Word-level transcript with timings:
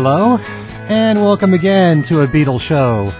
Hello, 0.00 0.36
and 0.36 1.20
welcome 1.20 1.54
again 1.54 2.04
to 2.08 2.20
a 2.20 2.28
Beatles 2.28 2.64
show 2.68 3.10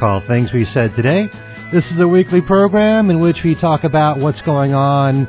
called 0.00 0.22
Things 0.26 0.48
We 0.50 0.66
Said 0.72 0.96
Today. 0.96 1.28
This 1.74 1.84
is 1.92 2.00
a 2.00 2.08
weekly 2.08 2.40
program 2.40 3.10
in 3.10 3.20
which 3.20 3.36
we 3.44 3.54
talk 3.54 3.84
about 3.84 4.18
what's 4.18 4.40
going 4.40 4.72
on 4.72 5.28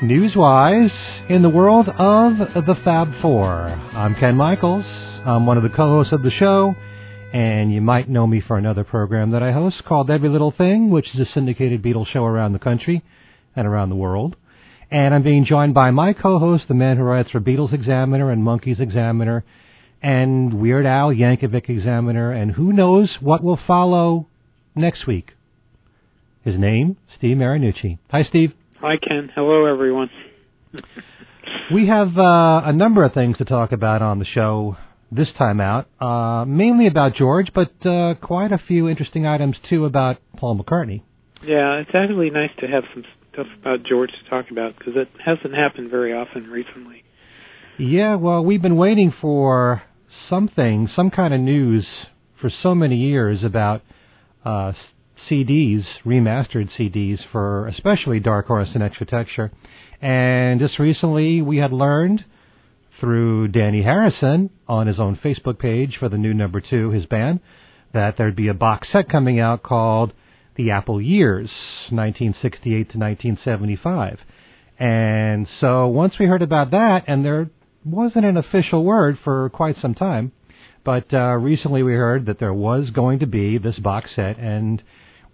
news-wise 0.00 0.92
in 1.28 1.42
the 1.42 1.48
world 1.48 1.88
of 1.88 2.38
the 2.38 2.76
Fab 2.84 3.20
Four. 3.20 3.50
I'm 3.50 4.14
Ken 4.14 4.36
Michaels. 4.36 4.84
I'm 5.26 5.44
one 5.44 5.56
of 5.56 5.64
the 5.64 5.70
co-hosts 5.70 6.12
of 6.12 6.22
the 6.22 6.30
show, 6.30 6.76
and 7.32 7.72
you 7.72 7.80
might 7.80 8.08
know 8.08 8.24
me 8.24 8.40
for 8.40 8.56
another 8.56 8.84
program 8.84 9.32
that 9.32 9.42
I 9.42 9.50
host 9.50 9.82
called 9.88 10.08
Every 10.08 10.28
Little 10.28 10.54
Thing, 10.56 10.88
which 10.88 11.08
is 11.16 11.20
a 11.20 11.32
syndicated 11.34 11.82
Beatles 11.82 12.06
show 12.12 12.24
around 12.24 12.52
the 12.52 12.60
country 12.60 13.02
and 13.56 13.66
around 13.66 13.88
the 13.88 13.96
world. 13.96 14.36
And 14.88 15.12
I'm 15.12 15.24
being 15.24 15.46
joined 15.46 15.74
by 15.74 15.90
my 15.90 16.12
co-host, 16.12 16.66
the 16.68 16.74
man 16.74 16.96
who 16.96 17.02
writes 17.02 17.32
for 17.32 17.40
Beatles 17.40 17.72
Examiner 17.72 18.30
and 18.30 18.44
Monkees 18.44 18.78
Examiner, 18.78 19.44
and 20.02 20.54
Weird 20.54 20.86
Al 20.86 21.08
Yankovic 21.08 21.68
Examiner, 21.68 22.32
and 22.32 22.52
who 22.52 22.72
knows 22.72 23.16
what 23.20 23.42
will 23.42 23.58
follow 23.66 24.28
next 24.74 25.06
week. 25.06 25.32
His 26.44 26.58
name, 26.58 26.96
Steve 27.16 27.36
Marinucci. 27.36 27.98
Hi, 28.10 28.22
Steve. 28.22 28.52
Hi, 28.80 28.94
Ken. 28.96 29.30
Hello, 29.34 29.66
everyone. 29.66 30.08
we 31.72 31.88
have 31.88 32.16
uh, 32.16 32.62
a 32.64 32.72
number 32.72 33.04
of 33.04 33.12
things 33.12 33.36
to 33.38 33.44
talk 33.44 33.72
about 33.72 34.02
on 34.02 34.18
the 34.18 34.24
show 34.24 34.76
this 35.10 35.28
time 35.36 35.60
out, 35.60 35.88
uh, 36.00 36.44
mainly 36.44 36.86
about 36.86 37.14
George, 37.14 37.50
but 37.54 37.70
uh, 37.86 38.14
quite 38.20 38.52
a 38.52 38.58
few 38.58 38.88
interesting 38.88 39.26
items 39.26 39.56
too 39.68 39.84
about 39.84 40.18
Paul 40.36 40.58
McCartney. 40.58 41.02
Yeah, 41.42 41.80
it's 41.80 41.90
actually 41.94 42.30
nice 42.30 42.50
to 42.60 42.66
have 42.66 42.84
some 42.92 43.04
stuff 43.32 43.46
about 43.60 43.84
George 43.88 44.10
to 44.10 44.30
talk 44.30 44.50
about 44.50 44.78
because 44.78 44.94
it 44.96 45.08
hasn't 45.24 45.54
happened 45.54 45.90
very 45.90 46.12
often 46.12 46.44
recently. 46.44 47.04
Yeah, 47.78 48.16
well, 48.16 48.44
we've 48.44 48.60
been 48.60 48.76
waiting 48.76 49.14
for 49.20 49.82
something, 50.28 50.88
some 50.94 51.10
kind 51.10 51.34
of 51.34 51.40
news 51.40 51.86
for 52.40 52.50
so 52.62 52.74
many 52.74 52.96
years 52.96 53.42
about 53.44 53.82
uh, 54.44 54.72
CDs, 55.28 55.84
remastered 56.04 56.68
CDs 56.78 57.18
for 57.32 57.66
especially 57.68 58.20
Dark 58.20 58.46
Horse 58.46 58.68
and 58.74 58.82
Extra 58.82 59.06
Texture. 59.06 59.50
And 60.00 60.60
just 60.60 60.78
recently 60.78 61.42
we 61.42 61.58
had 61.58 61.72
learned 61.72 62.24
through 63.00 63.48
Dhani 63.48 63.82
Harrison 63.82 64.50
on 64.66 64.86
his 64.86 64.98
own 64.98 65.16
Facebook 65.22 65.58
page 65.58 65.96
for 65.98 66.08
the 66.08 66.18
new 66.18 66.34
number 66.34 66.60
two, 66.60 66.90
his 66.90 67.06
band, 67.06 67.40
that 67.92 68.16
there'd 68.16 68.36
be 68.36 68.48
a 68.48 68.54
box 68.54 68.88
set 68.92 69.08
coming 69.08 69.40
out 69.40 69.62
called 69.62 70.12
The 70.56 70.70
Apple 70.70 71.00
Years, 71.00 71.48
1968 71.90 72.70
to 72.70 72.98
1975. 72.98 74.18
And 74.78 75.46
so 75.60 75.88
once 75.88 76.14
we 76.18 76.26
heard 76.26 76.42
about 76.42 76.70
that, 76.72 77.04
and 77.06 77.24
there 77.24 77.50
wasn't 77.88 78.24
an 78.24 78.36
official 78.36 78.84
word 78.84 79.18
for 79.24 79.48
quite 79.50 79.76
some 79.80 79.94
time, 79.94 80.32
but 80.84 81.12
uh, 81.12 81.34
recently 81.34 81.82
we 81.82 81.94
heard 81.94 82.26
that 82.26 82.38
there 82.38 82.54
was 82.54 82.90
going 82.90 83.18
to 83.20 83.26
be 83.26 83.58
this 83.58 83.78
box 83.78 84.10
set, 84.14 84.38
and 84.38 84.82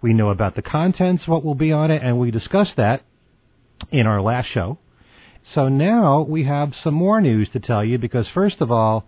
we 0.01 0.13
know 0.13 0.29
about 0.29 0.55
the 0.55 0.61
contents, 0.61 1.23
what 1.27 1.43
will 1.43 1.55
be 1.55 1.71
on 1.71 1.91
it, 1.91 2.01
and 2.03 2.19
we 2.19 2.31
discussed 2.31 2.73
that 2.77 3.03
in 3.91 4.07
our 4.07 4.21
last 4.21 4.47
show. 4.53 4.77
So 5.53 5.69
now 5.69 6.25
we 6.27 6.45
have 6.45 6.71
some 6.83 6.93
more 6.93 7.21
news 7.21 7.49
to 7.53 7.59
tell 7.59 7.83
you 7.83 7.97
because, 7.97 8.25
first 8.33 8.61
of 8.61 8.71
all, 8.71 9.05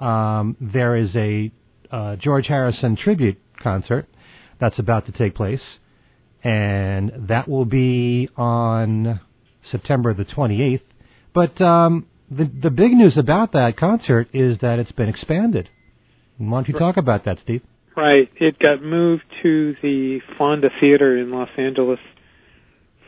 um, 0.00 0.56
there 0.60 0.96
is 0.96 1.10
a 1.14 1.52
uh, 1.90 2.16
George 2.16 2.46
Harrison 2.46 2.96
tribute 2.96 3.38
concert 3.62 4.08
that's 4.60 4.78
about 4.78 5.06
to 5.06 5.12
take 5.12 5.34
place, 5.34 5.60
and 6.42 7.28
that 7.28 7.48
will 7.48 7.64
be 7.64 8.28
on 8.36 9.20
September 9.70 10.14
the 10.14 10.24
28th. 10.24 10.80
But 11.34 11.60
um, 11.60 12.06
the 12.30 12.50
the 12.62 12.70
big 12.70 12.92
news 12.92 13.14
about 13.16 13.52
that 13.52 13.76
concert 13.76 14.28
is 14.32 14.58
that 14.60 14.78
it's 14.78 14.92
been 14.92 15.08
expanded. 15.08 15.68
Why 16.38 16.50
don't 16.50 16.68
you 16.68 16.78
talk 16.78 16.96
about 16.96 17.24
that, 17.26 17.38
Steve? 17.42 17.62
Right. 17.96 18.28
It 18.40 18.58
got 18.58 18.82
moved 18.82 19.22
to 19.42 19.74
the 19.82 20.18
Fonda 20.36 20.68
Theater 20.80 21.16
in 21.16 21.30
Los 21.30 21.50
Angeles 21.56 22.00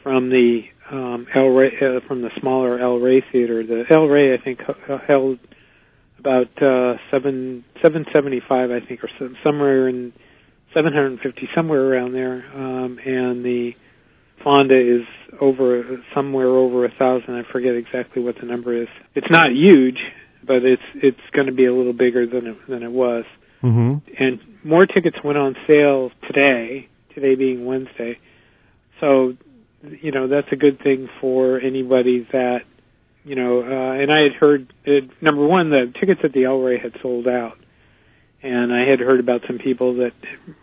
from 0.02 0.30
the 0.30 0.62
um, 0.90 1.26
El 1.34 1.48
Rey, 1.48 1.72
uh, 1.82 2.06
from 2.06 2.22
the 2.22 2.30
smaller 2.40 2.78
El 2.78 2.98
Rey 2.98 3.24
Theater. 3.32 3.66
The 3.66 3.82
El 3.90 4.06
Rey, 4.06 4.32
I 4.32 4.42
think, 4.42 4.60
held 5.08 5.38
about 6.18 6.62
uh, 6.62 6.94
seven 7.10 7.64
seven 7.82 8.06
seventy 8.12 8.40
five, 8.48 8.70
I 8.70 8.78
think, 8.86 9.02
or 9.02 9.10
some, 9.18 9.36
somewhere 9.42 9.88
in 9.88 10.12
seven 10.72 10.92
hundred 10.92 11.12
and 11.12 11.20
fifty, 11.20 11.48
somewhere 11.54 11.82
around 11.82 12.12
there. 12.12 12.44
Um, 12.54 12.98
and 13.04 13.44
the 13.44 13.72
Fonda 14.46 14.78
is 14.78 15.02
over 15.40 16.00
somewhere 16.14 16.46
over 16.46 16.84
a 16.84 16.88
thousand. 16.96 17.34
I 17.34 17.42
forget 17.50 17.74
exactly 17.74 18.22
what 18.22 18.36
the 18.40 18.46
number 18.46 18.80
is. 18.80 18.86
It's 19.16 19.26
not 19.28 19.50
huge, 19.52 19.98
but 20.46 20.58
it's 20.62 20.82
it's 20.94 21.18
going 21.32 21.48
to 21.48 21.52
be 21.52 21.66
a 21.66 21.74
little 21.74 21.92
bigger 21.92 22.28
than 22.28 22.46
it, 22.46 22.56
than 22.68 22.84
it 22.84 22.92
was. 22.92 23.24
Mm-hmm. 23.64 24.22
And 24.22 24.38
more 24.62 24.86
tickets 24.86 25.16
went 25.24 25.36
on 25.36 25.56
sale 25.66 26.12
today. 26.28 26.88
Today 27.12 27.34
being 27.34 27.64
Wednesday, 27.64 28.20
so 29.00 29.32
you 29.82 30.12
know 30.12 30.28
that's 30.28 30.52
a 30.52 30.56
good 30.56 30.78
thing 30.80 31.08
for 31.20 31.58
anybody 31.58 32.28
that 32.30 32.60
you 33.24 33.34
know. 33.34 33.62
Uh, 33.62 34.00
and 34.00 34.12
I 34.12 34.22
had 34.22 34.32
heard 34.38 34.72
it, 34.84 35.10
number 35.20 35.44
one, 35.44 35.70
the 35.70 35.92
tickets 35.98 36.20
at 36.22 36.32
the 36.32 36.44
El 36.44 36.58
Rey 36.58 36.78
had 36.78 36.92
sold 37.02 37.26
out, 37.26 37.58
and 38.44 38.72
I 38.72 38.88
had 38.88 39.00
heard 39.00 39.18
about 39.18 39.40
some 39.48 39.58
people 39.58 39.96
that 39.96 40.12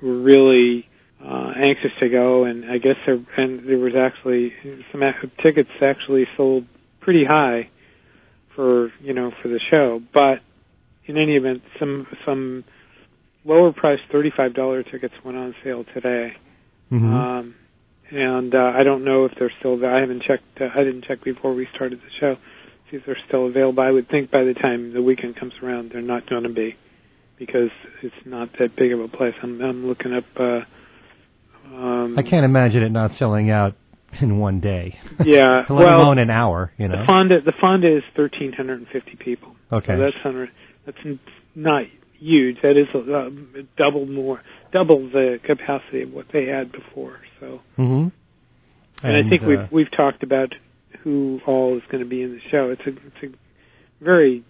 were 0.02 0.22
really 0.22 0.88
uh, 1.24 1.54
anxious 1.56 1.92
to 2.02 2.10
go, 2.10 2.44
and 2.44 2.66
I 2.70 2.78
guess 2.78 2.96
there 3.06 3.18
and 3.38 3.68
there 3.68 3.78
was 3.78 3.94
actually 3.98 4.54
some 4.92 5.02
tickets 5.42 5.70
actually 5.82 6.26
sold 6.36 6.66
pretty 7.00 7.24
high 7.26 7.70
for 8.56 8.92
you 9.02 9.14
know 9.14 9.32
for 9.42 9.48
the 9.48 9.60
show. 9.72 10.02
But 10.14 10.40
in 11.06 11.18
any 11.18 11.36
event, 11.36 11.62
some 11.80 12.08
some 12.26 12.66
lower 13.46 13.72
priced 13.72 14.04
thirty 14.12 14.32
five 14.36 14.54
dollar 14.54 14.84
tickets 14.84 15.14
went 15.24 15.38
on 15.38 15.56
sale 15.64 15.86
today. 15.94 16.34
Mm-hmm. 16.92 17.14
Um, 17.14 17.56
and 18.12 18.54
uh, 18.54 18.74
I 18.76 18.84
don't 18.84 19.06
know 19.06 19.26
if 19.26 19.32
they're 19.40 19.52
still. 19.60 19.80
I 19.86 20.02
haven't 20.02 20.24
checked. 20.24 20.60
Uh, 20.60 20.66
I 20.76 20.84
didn't 20.84 21.06
check 21.06 21.24
before 21.24 21.54
we 21.54 21.68
started 21.74 22.00
the 22.00 22.12
show. 22.20 22.36
See 22.92 22.98
if 22.98 23.04
they're 23.06 23.18
still 23.28 23.48
available. 23.48 23.82
I 23.82 23.92
would 23.92 24.10
think 24.10 24.30
by 24.30 24.44
the 24.44 24.54
time 24.54 24.94
the 24.94 25.02
weekend 25.02 25.40
comes 25.40 25.54
around, 25.64 25.92
they're 25.94 26.02
not 26.02 26.30
going 26.30 26.44
to 26.44 26.54
be, 26.54 26.76
because 27.40 27.72
it's 28.04 28.14
not 28.26 28.50
that 28.60 28.76
big 28.76 28.92
of 28.92 29.00
a 29.00 29.08
place. 29.08 29.34
I'm, 29.42 29.62
I'm 29.62 29.88
looking 29.88 30.14
up. 30.14 30.26
Uh, 30.38 30.60
um, 31.66 32.16
I 32.18 32.24
can't 32.24 32.46
imagine 32.46 32.84
it 32.84 32.92
not 32.92 33.12
selling 33.18 33.50
out 33.50 33.76
in 34.22 34.38
one 34.38 34.60
day. 34.60 35.00
Yeah, 35.24 35.64
let 35.70 35.86
well, 35.86 36.02
alone 36.02 36.20
an 36.20 36.30
hour. 36.30 36.72
You 36.78 36.88
know, 36.88 37.02
the 37.02 37.06
Fonda 37.08 37.42
the 37.42 37.54
Fonda 37.60 37.98
is 37.98 38.04
thirteen 38.16 38.54
hundred 38.54 38.80
and 38.80 38.88
fifty 38.88 39.16
people. 39.18 39.56
Okay, 39.72 39.94
so 39.94 40.00
that's 40.00 40.16
hundred. 40.22 40.50
That's 40.86 40.98
not 41.56 41.84
huge. 42.20 42.58
That 42.62 42.78
is 42.78 42.88
uh, 42.94 43.30
double 43.78 44.06
more, 44.06 44.42
double 44.72 45.10
the 45.10 45.38
capacity 45.46 46.04
of 46.04 46.12
what 46.12 46.28
they 46.32 46.46
had 46.46 46.72
before. 46.72 47.20
So, 47.40 47.62
mm-hmm. 47.78 47.84
and, 47.84 48.12
and, 49.04 49.28
I 49.28 49.30
think 49.30 49.44
uh, 49.44 49.48
we've 49.48 49.72
we've 49.72 49.92
talked 49.96 50.24
about 50.24 50.50
who 51.04 51.40
all 51.46 51.78
is 51.78 51.84
going 51.92 52.04
to 52.04 52.10
be 52.10 52.22
in 52.22 52.32
the 52.32 52.40
show. 52.52 52.70
It's 52.70 52.82
a 52.86 52.90
it's 52.90 53.34
a 53.34 54.04
very 54.04 54.44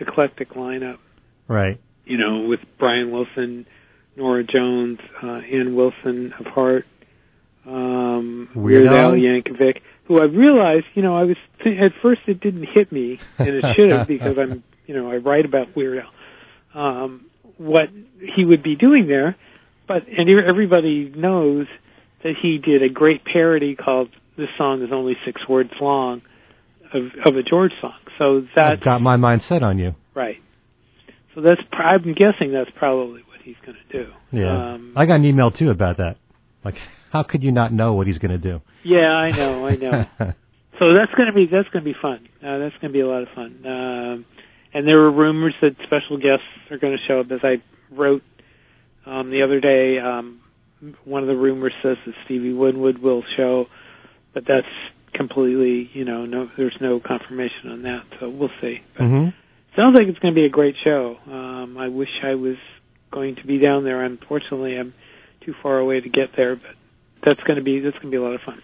eclectic 0.00 0.50
lineup. 0.50 0.98
Right. 1.46 1.80
You 2.04 2.18
know, 2.18 2.46
with 2.48 2.60
Brian 2.78 3.10
Wilson, 3.10 3.66
Norah 4.18 4.44
Jones, 4.44 4.98
uh, 5.22 5.40
Ann 5.52 5.74
Wilson 5.74 6.34
of 6.38 6.46
Heart, 6.46 6.84
um, 7.66 8.48
Weird 8.54 8.86
Al 8.86 9.12
Yankovic, 9.12 9.80
who 10.06 10.20
I 10.20 10.24
realized, 10.24 10.86
you 10.94 11.02
know, 11.02 11.16
I 11.16 11.24
was 11.24 11.36
th- 11.62 11.78
at 11.78 11.92
first 12.02 12.22
it 12.26 12.40
didn't 12.40 12.66
hit 12.74 12.90
me, 12.90 13.20
and 13.38 13.48
it 13.48 13.64
should 13.76 13.90
have 13.90 14.08
because 14.08 14.36
I'm, 14.38 14.64
you 14.86 14.94
know, 14.94 15.10
I 15.10 15.16
write 15.16 15.44
about 15.44 15.76
Weird 15.76 16.02
Al, 16.74 16.80
um, 16.80 17.26
what 17.58 17.88
he 18.36 18.44
would 18.44 18.62
be 18.62 18.74
doing 18.74 19.06
there, 19.06 19.36
but 19.86 20.02
and 20.08 20.28
everybody 20.28 21.12
knows 21.14 21.66
that 22.22 22.34
he 22.40 22.58
did 22.58 22.82
a 22.82 22.88
great 22.88 23.24
parody 23.24 23.76
called 23.76 24.08
"This 24.36 24.48
Song 24.56 24.82
Is 24.82 24.90
Only 24.92 25.16
Six 25.24 25.46
Words 25.48 25.70
Long" 25.80 26.22
of 26.92 27.02
of 27.24 27.36
a 27.36 27.42
George 27.42 27.72
song. 27.80 27.98
So 28.18 28.40
that's 28.54 28.78
I've 28.78 28.84
got 28.84 29.00
my 29.00 29.16
mind 29.16 29.42
set 29.48 29.62
on 29.62 29.78
you. 29.78 29.94
right. 30.14 30.36
So 31.34 31.42
that's 31.42 31.60
I'm 31.72 32.14
guessing 32.14 32.52
that's 32.52 32.70
probably 32.76 33.22
he's 33.48 33.56
going 33.64 33.78
to 33.88 34.04
do. 34.04 34.12
Yeah. 34.30 34.74
Um, 34.74 34.92
I 34.94 35.06
got 35.06 35.16
an 35.16 35.24
email 35.24 35.50
too 35.50 35.70
about 35.70 35.96
that. 35.96 36.16
Like, 36.64 36.74
how 37.12 37.22
could 37.22 37.42
you 37.42 37.52
not 37.52 37.72
know 37.72 37.94
what 37.94 38.06
he's 38.06 38.18
going 38.18 38.30
to 38.30 38.38
do? 38.38 38.60
Yeah, 38.84 39.08
I 39.08 39.30
know, 39.30 39.66
I 39.66 39.76
know. 39.76 40.04
so 40.78 40.94
that's 40.94 41.12
going 41.16 41.28
to 41.28 41.34
be 41.34 41.46
that's 41.50 41.68
going 41.70 41.84
to 41.84 41.90
be 41.90 41.96
fun. 42.00 42.28
Uh, 42.44 42.58
that's 42.58 42.74
going 42.80 42.92
to 42.92 42.96
be 42.96 43.00
a 43.00 43.08
lot 43.08 43.22
of 43.22 43.28
fun. 43.34 43.64
Um, 43.66 44.26
and 44.74 44.86
there 44.86 45.00
were 45.00 45.10
rumors 45.10 45.54
that 45.62 45.76
special 45.84 46.18
guests 46.18 46.44
are 46.70 46.78
going 46.78 46.96
to 46.96 47.02
show 47.08 47.20
up. 47.20 47.26
As 47.32 47.40
I 47.42 47.62
wrote 47.90 48.22
um, 49.06 49.30
the 49.30 49.42
other 49.42 49.60
day, 49.60 49.98
um, 49.98 50.40
one 51.04 51.22
of 51.22 51.28
the 51.28 51.36
rumors 51.36 51.72
says 51.82 51.96
that 52.06 52.14
Stevie 52.26 52.52
Winwood 52.52 52.98
will 52.98 53.24
show, 53.36 53.66
but 54.34 54.44
that's 54.46 54.66
completely, 55.14 55.90
you 55.94 56.04
know, 56.04 56.26
no, 56.26 56.48
there's 56.56 56.76
no 56.80 57.00
confirmation 57.00 57.70
on 57.70 57.82
that. 57.82 58.02
So 58.20 58.28
we'll 58.28 58.50
see. 58.60 58.76
But 58.96 59.04
mm-hmm. 59.04 59.28
sounds 59.74 59.96
like 59.98 60.06
it's 60.06 60.18
going 60.18 60.34
to 60.34 60.38
be 60.38 60.44
a 60.44 60.50
great 60.50 60.76
show. 60.84 61.16
Um, 61.26 61.76
I 61.78 61.88
wish 61.88 62.10
I 62.22 62.34
was 62.34 62.56
going 63.10 63.36
to 63.36 63.46
be 63.46 63.58
down 63.58 63.84
there. 63.84 64.04
Unfortunately, 64.04 64.76
I'm 64.76 64.94
too 65.44 65.54
far 65.62 65.78
away 65.78 66.00
to 66.00 66.08
get 66.08 66.30
there, 66.36 66.56
but 66.56 66.74
that's 67.24 67.40
going 67.46 67.58
to 67.58 67.64
be 67.64 67.80
that's 67.80 67.96
going 67.96 68.10
to 68.10 68.10
be 68.10 68.16
a 68.16 68.22
lot 68.22 68.34
of 68.34 68.40
fun. 68.44 68.60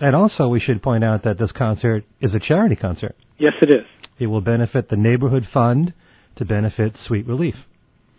And 0.00 0.16
also, 0.16 0.48
we 0.48 0.60
should 0.60 0.82
point 0.82 1.04
out 1.04 1.24
that 1.24 1.38
this 1.38 1.50
concert 1.56 2.04
is 2.20 2.32
a 2.34 2.40
charity 2.40 2.76
concert. 2.76 3.14
Yes, 3.38 3.52
it 3.62 3.70
is. 3.70 3.86
It 4.18 4.26
will 4.26 4.40
benefit 4.40 4.88
the 4.88 4.96
Neighborhood 4.96 5.46
Fund 5.52 5.92
to 6.36 6.44
benefit 6.44 6.94
Sweet 7.06 7.26
Relief. 7.26 7.54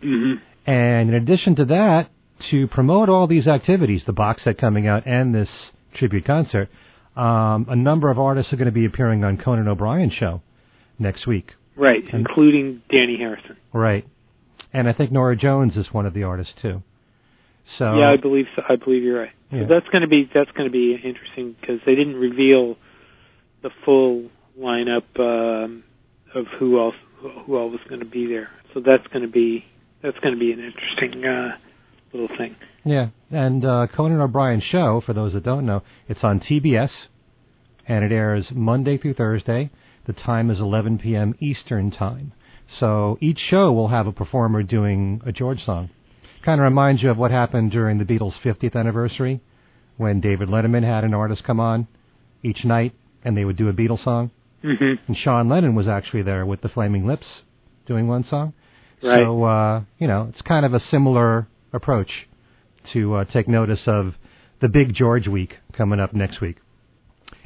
Mm-hmm. 0.02 0.70
And 0.70 1.10
in 1.10 1.14
addition 1.14 1.56
to 1.56 1.64
that, 1.66 2.08
to 2.50 2.66
promote 2.68 3.08
all 3.08 3.26
these 3.26 3.46
activities, 3.46 4.02
the 4.06 4.12
box 4.12 4.42
set 4.44 4.58
coming 4.58 4.86
out 4.86 5.06
and 5.06 5.34
this 5.34 5.48
tribute 5.94 6.26
concert, 6.26 6.68
um, 7.16 7.66
a 7.68 7.76
number 7.76 8.10
of 8.10 8.18
artists 8.18 8.52
are 8.52 8.56
going 8.56 8.66
to 8.66 8.72
be 8.72 8.84
appearing 8.84 9.24
on 9.24 9.38
Conan 9.38 9.68
O'Brien's 9.68 10.12
show 10.12 10.42
next 10.98 11.26
week. 11.26 11.50
Right, 11.76 12.02
including 12.10 12.82
Dhani 12.90 13.18
Harrison. 13.18 13.56
Right. 13.72 14.06
And 14.76 14.86
I 14.90 14.92
think 14.92 15.10
Norah 15.10 15.36
Jones 15.36 15.74
is 15.74 15.86
one 15.90 16.04
of 16.04 16.12
the 16.12 16.24
artists 16.24 16.52
too. 16.60 16.82
So 17.78 17.98
yeah, 17.98 18.12
I 18.12 18.20
believe 18.20 18.44
so. 18.54 18.62
I 18.68 18.76
believe 18.76 19.02
you're 19.02 19.20
right. 19.20 19.30
Yeah. 19.50 19.62
So 19.62 19.66
that's 19.74 19.88
going 19.88 20.02
to 20.02 20.08
be 20.08 20.28
that's 20.32 20.50
going 20.50 20.68
to 20.68 20.72
be 20.72 20.94
interesting 21.02 21.56
because 21.58 21.80
they 21.86 21.94
didn't 21.94 22.16
reveal 22.16 22.76
the 23.62 23.70
full 23.86 24.28
lineup 24.60 25.18
um, 25.18 25.82
of 26.34 26.44
who 26.58 26.78
else 26.78 26.94
who 27.22 27.56
all 27.56 27.70
was 27.70 27.80
going 27.88 28.00
to 28.00 28.06
be 28.06 28.26
there. 28.26 28.50
So 28.74 28.80
that's 28.84 29.06
going 29.06 29.22
to 29.22 29.30
be 29.30 29.64
that's 30.02 30.18
going 30.18 30.34
to 30.34 30.38
be 30.38 30.52
an 30.52 30.60
interesting 30.60 31.24
uh, 31.24 31.56
little 32.12 32.28
thing. 32.36 32.54
Yeah, 32.84 33.08
and 33.30 33.64
uh, 33.64 33.86
Conan 33.96 34.20
O'Brien's 34.20 34.62
show, 34.70 35.02
for 35.04 35.14
those 35.14 35.32
that 35.32 35.42
don't 35.42 35.64
know, 35.64 35.82
it's 36.06 36.20
on 36.22 36.38
TBS, 36.38 36.90
and 37.88 38.04
it 38.04 38.12
airs 38.12 38.44
Monday 38.52 38.98
through 38.98 39.14
Thursday. 39.14 39.70
The 40.06 40.12
time 40.12 40.50
is 40.50 40.60
11 40.60 40.98
p.m. 40.98 41.34
Eastern 41.40 41.90
Time. 41.90 42.32
So 42.80 43.18
each 43.20 43.38
show 43.50 43.72
will 43.72 43.88
have 43.88 44.06
a 44.06 44.12
performer 44.12 44.62
doing 44.62 45.22
a 45.26 45.32
George 45.32 45.64
song. 45.64 45.90
Kind 46.44 46.60
of 46.60 46.64
reminds 46.64 47.02
you 47.02 47.10
of 47.10 47.16
what 47.16 47.30
happened 47.30 47.70
during 47.72 47.98
the 47.98 48.04
Beatles' 48.04 48.34
50th 48.44 48.76
anniversary, 48.76 49.40
when 49.96 50.20
David 50.20 50.48
Letterman 50.48 50.84
had 50.84 51.04
an 51.04 51.14
artist 51.14 51.42
come 51.44 51.58
on 51.58 51.88
each 52.42 52.64
night, 52.64 52.92
and 53.24 53.36
they 53.36 53.44
would 53.44 53.56
do 53.56 53.68
a 53.68 53.72
Beatles 53.72 54.04
song. 54.04 54.30
Mm-hmm. 54.62 55.04
And 55.08 55.16
Sean 55.16 55.48
Lennon 55.48 55.74
was 55.74 55.88
actually 55.88 56.22
there 56.22 56.44
with 56.44 56.60
the 56.60 56.68
Flaming 56.68 57.06
Lips, 57.06 57.26
doing 57.86 58.06
one 58.08 58.24
song. 58.28 58.52
Right. 59.02 59.24
So 59.24 59.44
uh, 59.44 59.82
you 59.98 60.06
know, 60.06 60.30
it's 60.32 60.42
kind 60.42 60.64
of 60.66 60.74
a 60.74 60.80
similar 60.90 61.48
approach 61.72 62.10
to 62.92 63.14
uh, 63.14 63.24
take 63.24 63.48
notice 63.48 63.80
of 63.86 64.14
the 64.60 64.68
big 64.68 64.94
George 64.94 65.26
week 65.28 65.54
coming 65.76 66.00
up 66.00 66.14
next 66.14 66.40
week. 66.40 66.56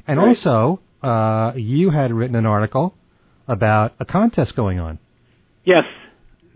And 0.06 0.19
Right. 0.19 0.37
also, 0.44 0.81
uh, 1.02 1.52
you 1.56 1.90
had 1.90 2.12
written 2.12 2.37
an 2.37 2.46
article 2.46 2.94
about 3.49 3.94
a 3.99 4.05
contest 4.05 4.55
going 4.55 4.78
on. 4.78 4.99
Yes, 5.64 5.84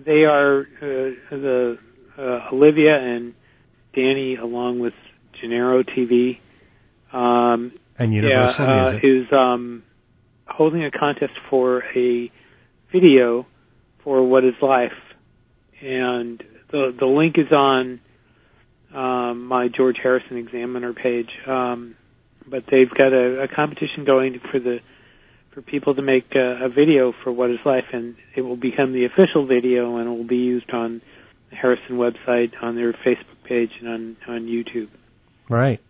they 0.04 0.24
are 0.24 0.60
uh, 0.60 1.10
the 1.30 1.78
uh, 2.18 2.54
Olivia 2.54 2.96
and 2.96 3.34
Dhani, 3.96 4.40
along 4.40 4.80
with 4.80 4.94
Genero 5.42 5.84
TV. 5.84 6.38
Um, 7.12 7.72
And 7.98 8.12
Universal 8.12 8.64
yeah, 8.66 8.86
uh, 8.86 8.96
is 9.02 9.26
um, 9.32 9.82
holding 10.46 10.84
a 10.84 10.90
contest 10.90 11.32
for 11.50 11.82
a 11.94 12.30
video 12.92 13.46
for 14.02 14.26
What 14.28 14.44
Is 14.44 14.54
Life, 14.60 14.92
and 15.80 16.42
the 16.70 16.94
the 16.98 17.06
link 17.06 17.36
is 17.38 17.52
on 17.52 18.00
um, 18.94 19.46
my 19.46 19.68
George 19.68 19.96
Harrison 20.02 20.38
Examiner 20.38 20.92
page. 20.92 21.30
Um, 21.46 21.96
but 22.46 22.64
they've 22.70 22.90
got 22.90 23.12
a, 23.12 23.44
a 23.44 23.48
competition 23.48 24.04
going 24.04 24.40
for 24.50 24.60
the 24.60 24.78
for 25.54 25.62
people 25.62 25.94
to 25.94 26.02
make 26.02 26.34
a, 26.34 26.64
a 26.64 26.68
video 26.68 27.12
for 27.22 27.32
What 27.32 27.50
Is 27.50 27.58
Life, 27.64 27.84
and 27.92 28.16
it 28.36 28.42
will 28.42 28.56
become 28.56 28.92
the 28.92 29.04
official 29.06 29.46
video, 29.46 29.96
and 29.96 30.06
it 30.08 30.10
will 30.10 30.26
be 30.26 30.36
used 30.36 30.70
on 30.72 31.00
the 31.50 31.56
Harrison 31.56 31.96
website, 31.96 32.50
on 32.60 32.74
their 32.74 32.92
Facebook 32.92 33.38
page, 33.48 33.70
and 33.80 33.88
on 33.88 34.16
on 34.28 34.42
YouTube. 34.46 34.88
Right. 35.48 35.80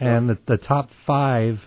And 0.00 0.30
the, 0.30 0.38
the 0.48 0.56
top 0.56 0.88
five 1.06 1.58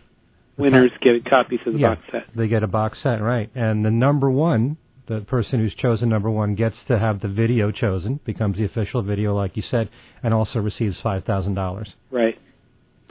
Winners 0.58 0.92
get 1.02 1.26
copies 1.30 1.60
of 1.66 1.74
the 1.74 1.80
Yeah. 1.80 1.96
box 1.96 2.02
set. 2.12 2.24
they 2.36 2.48
get 2.48 2.64
a 2.64 2.68
box 2.68 2.98
set, 3.04 3.22
right? 3.22 3.50
And 3.56 3.86
the 3.86 3.92
number 3.92 4.30
one, 4.30 4.78
the 5.08 5.22
person 5.22 5.60
who's 5.60 5.74
chosen 5.76 6.10
number 6.10 6.30
one, 6.30 6.56
gets 6.56 6.76
to 6.88 6.98
have 6.98 7.22
the 7.22 7.28
video 7.28 7.72
chosen, 7.72 8.20
becomes 8.26 8.58
the 8.58 8.66
official 8.66 9.02
video, 9.04 9.36
like 9.36 9.56
you 9.58 9.64
said, 9.70 9.90
and 10.24 10.34
also 10.34 10.60
receives 10.60 10.96
five 11.04 11.26
thousand 11.26 11.54
dollars. 11.56 11.90
Right. 12.12 12.40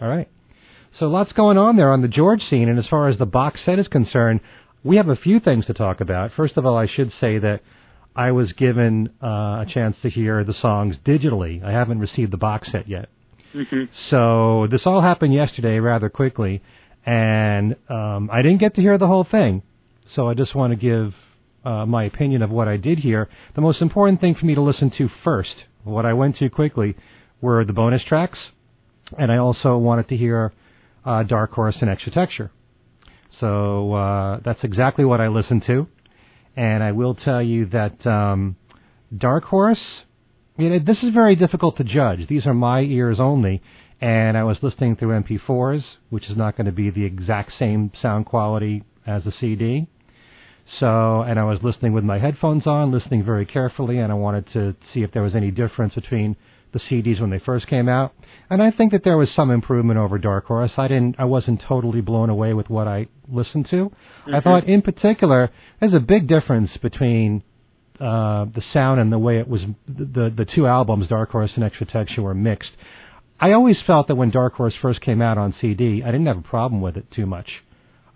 All 0.01 0.09
right. 0.09 0.29
So 0.99 1.07
lots 1.07 1.33
going 1.33 1.59
on 1.59 1.77
there 1.77 1.93
on 1.93 2.03
the 2.03 2.09
George 2.09 2.43
scene, 2.51 2.69
and 2.69 2.79
as 2.79 2.87
far 2.89 3.09
as 3.09 3.19
the 3.19 3.27
box 3.27 3.61
set 3.65 3.79
is 3.79 3.89
concerned, 3.89 4.41
we 4.85 4.97
have 4.97 5.09
a 5.09 5.17
few 5.17 5.41
things 5.41 5.67
to 5.67 5.75
talk 5.75 6.01
about. 6.01 6.33
First 6.37 6.57
of 6.57 6.67
all, 6.67 6.77
I 6.77 6.87
should 6.87 7.13
say 7.21 7.39
that 7.39 7.61
I 8.15 8.33
was 8.33 8.53
given 8.53 9.11
uh, 9.23 9.27
a 9.27 9.67
chance 9.73 9.97
to 10.03 10.11
hear 10.11 10.45
the 10.45 10.55
songs 10.61 10.97
digitally. 11.07 11.65
I 11.65 11.71
haven't 11.71 11.99
received 11.99 12.33
the 12.33 12.37
box 12.37 12.69
set 12.71 12.89
yet. 12.89 13.09
hmm 13.53 13.85
So 14.11 14.67
this 14.71 14.83
all 14.85 15.01
happened 15.01 15.33
yesterday 15.33 15.79
rather 15.79 16.11
quickly, 16.11 16.63
and 17.07 17.77
um, 17.89 18.29
I 18.31 18.43
didn't 18.43 18.59
get 18.59 18.75
to 18.75 18.81
hear 18.81 18.99
the 18.99 19.07
whole 19.07 19.27
thing. 19.29 19.63
So 20.15 20.29
I 20.29 20.35
just 20.35 20.55
want 20.55 20.73
to 20.73 20.77
give 20.77 21.15
uh, 21.65 21.87
my 21.87 22.05
opinion 22.05 22.43
of 22.43 22.51
what 22.51 22.69
I 22.69 22.77
did 22.77 22.99
hear. 22.99 23.29
The 23.55 23.63
most 23.63 23.81
important 23.81 24.21
thing 24.21 24.35
for 24.39 24.45
me 24.45 24.55
to 24.55 24.61
listen 24.61 24.93
to 24.99 25.09
first, 25.25 25.55
what 25.85 26.05
I 26.05 26.13
went 26.13 26.37
to 26.39 26.51
quickly, 26.51 26.97
were 27.41 27.65
the 27.65 27.73
bonus 27.73 28.03
tracks, 28.07 28.39
and 29.19 29.33
I 29.33 29.39
also 29.39 29.79
wanted 29.79 30.09
to 30.11 30.17
hear 30.17 30.53
uh, 31.05 31.23
Dark 31.23 31.53
Horse 31.53 31.77
and 31.81 31.91
Extra 31.91 32.13
Texture. 32.13 32.51
So 33.41 33.95
uh, 33.95 34.41
that's 34.45 34.63
exactly 34.63 35.05
what 35.05 35.21
I 35.21 35.29
listened 35.29 35.65
to, 35.67 35.89
and 36.57 36.83
I 36.83 36.93
will 36.93 37.15
tell 37.15 37.43
you 37.43 37.67
that 37.67 38.07
um, 38.07 38.57
Dark 39.17 39.45
Horse. 39.45 39.81
You 40.59 40.69
know, 40.69 40.79
this 40.79 40.99
is 41.03 41.15
very 41.15 41.35
difficult 41.35 41.79
to 41.79 41.85
judge. 41.85 42.29
These 42.29 42.47
are 42.47 42.53
my 42.53 42.81
ears 42.81 43.17
only, 43.19 43.63
and 44.03 44.37
I 44.37 44.45
was 44.45 44.59
listening 44.61 44.97
through 44.97 45.23
MP4s, 45.23 45.83
which 46.11 46.29
is 46.29 46.37
not 46.37 46.57
going 46.57 46.67
to 46.67 46.73
be 46.73 46.91
the 46.91 47.05
exact 47.05 47.53
same 47.59 47.91
sound 48.03 48.27
quality 48.27 48.85
as 49.07 49.25
a 49.27 49.33
CD. 49.41 49.89
So, 50.79 51.23
and 51.23 51.39
I 51.39 51.45
was 51.45 51.59
listening 51.63 51.93
with 51.93 52.05
my 52.05 52.19
headphones 52.19 52.67
on, 52.67 52.93
listening 52.93 53.25
very 53.25 53.47
carefully, 53.47 53.99
and 53.99 54.13
I 54.13 54.15
wanted 54.15 54.47
to 54.53 54.77
see 54.93 55.03
if 55.03 55.13
there 55.13 55.23
was 55.23 55.35
any 55.35 55.51
difference 55.51 55.95
between 55.95 56.37
the 56.73 56.81
CDs 56.81 57.21
when 57.21 57.31
they 57.31 57.39
first 57.39 57.67
came 57.67 57.89
out. 57.89 58.15
And 58.51 58.63
I 58.63 58.71
think 58.71 58.93
that 58.93 59.05
there 59.05 59.17
was 59.17 59.29
some 59.35 59.51
improvement 59.51 59.99
over 59.99 60.19
Dark 60.19 60.47
Horse. 60.47 60.73
I 60.77 60.89
didn't, 60.89 61.17
I 61.19 61.25
wasn't 61.25 61.63
totally 61.67 62.01
blown 62.01 62.31
away 62.31 62.55
with 62.55 62.69
what 62.69 62.89
I 62.89 63.07
listened 63.29 63.69
to. 63.71 63.91
I 64.33 64.41
thought, 64.41 64.65
in 64.65 64.83
particular, 64.83 65.51
there's 65.81 65.95
a 65.95 66.01
big 66.01 66.29
difference 66.29 66.71
between 66.83 67.43
uh, 68.01 68.47
the 68.47 68.63
sound 68.73 69.01
and 69.01 69.13
the 69.13 69.19
way 69.19 69.39
it 69.39 69.47
was 69.47 69.61
the 69.87 70.33
the 70.37 70.45
two 70.45 70.67
albums, 70.67 71.09
Dark 71.09 71.31
Horse 71.31 71.51
and 71.55 71.65
Extra 71.65 71.87
Texture, 71.87 72.23
were 72.23 72.35
mixed. 72.35 72.71
I 73.39 73.53
always 73.53 73.77
felt 73.87 74.09
that 74.09 74.15
when 74.15 74.31
Dark 74.31 74.55
Horse 74.55 74.75
first 74.81 75.01
came 75.01 75.21
out 75.21 75.39
on 75.39 75.55
CD, 75.61 76.03
I 76.03 76.07
didn't 76.07 76.27
have 76.27 76.39
a 76.39 76.43
problem 76.43 76.81
with 76.81 76.97
it 76.97 77.11
too 77.11 77.27
much. 77.27 77.49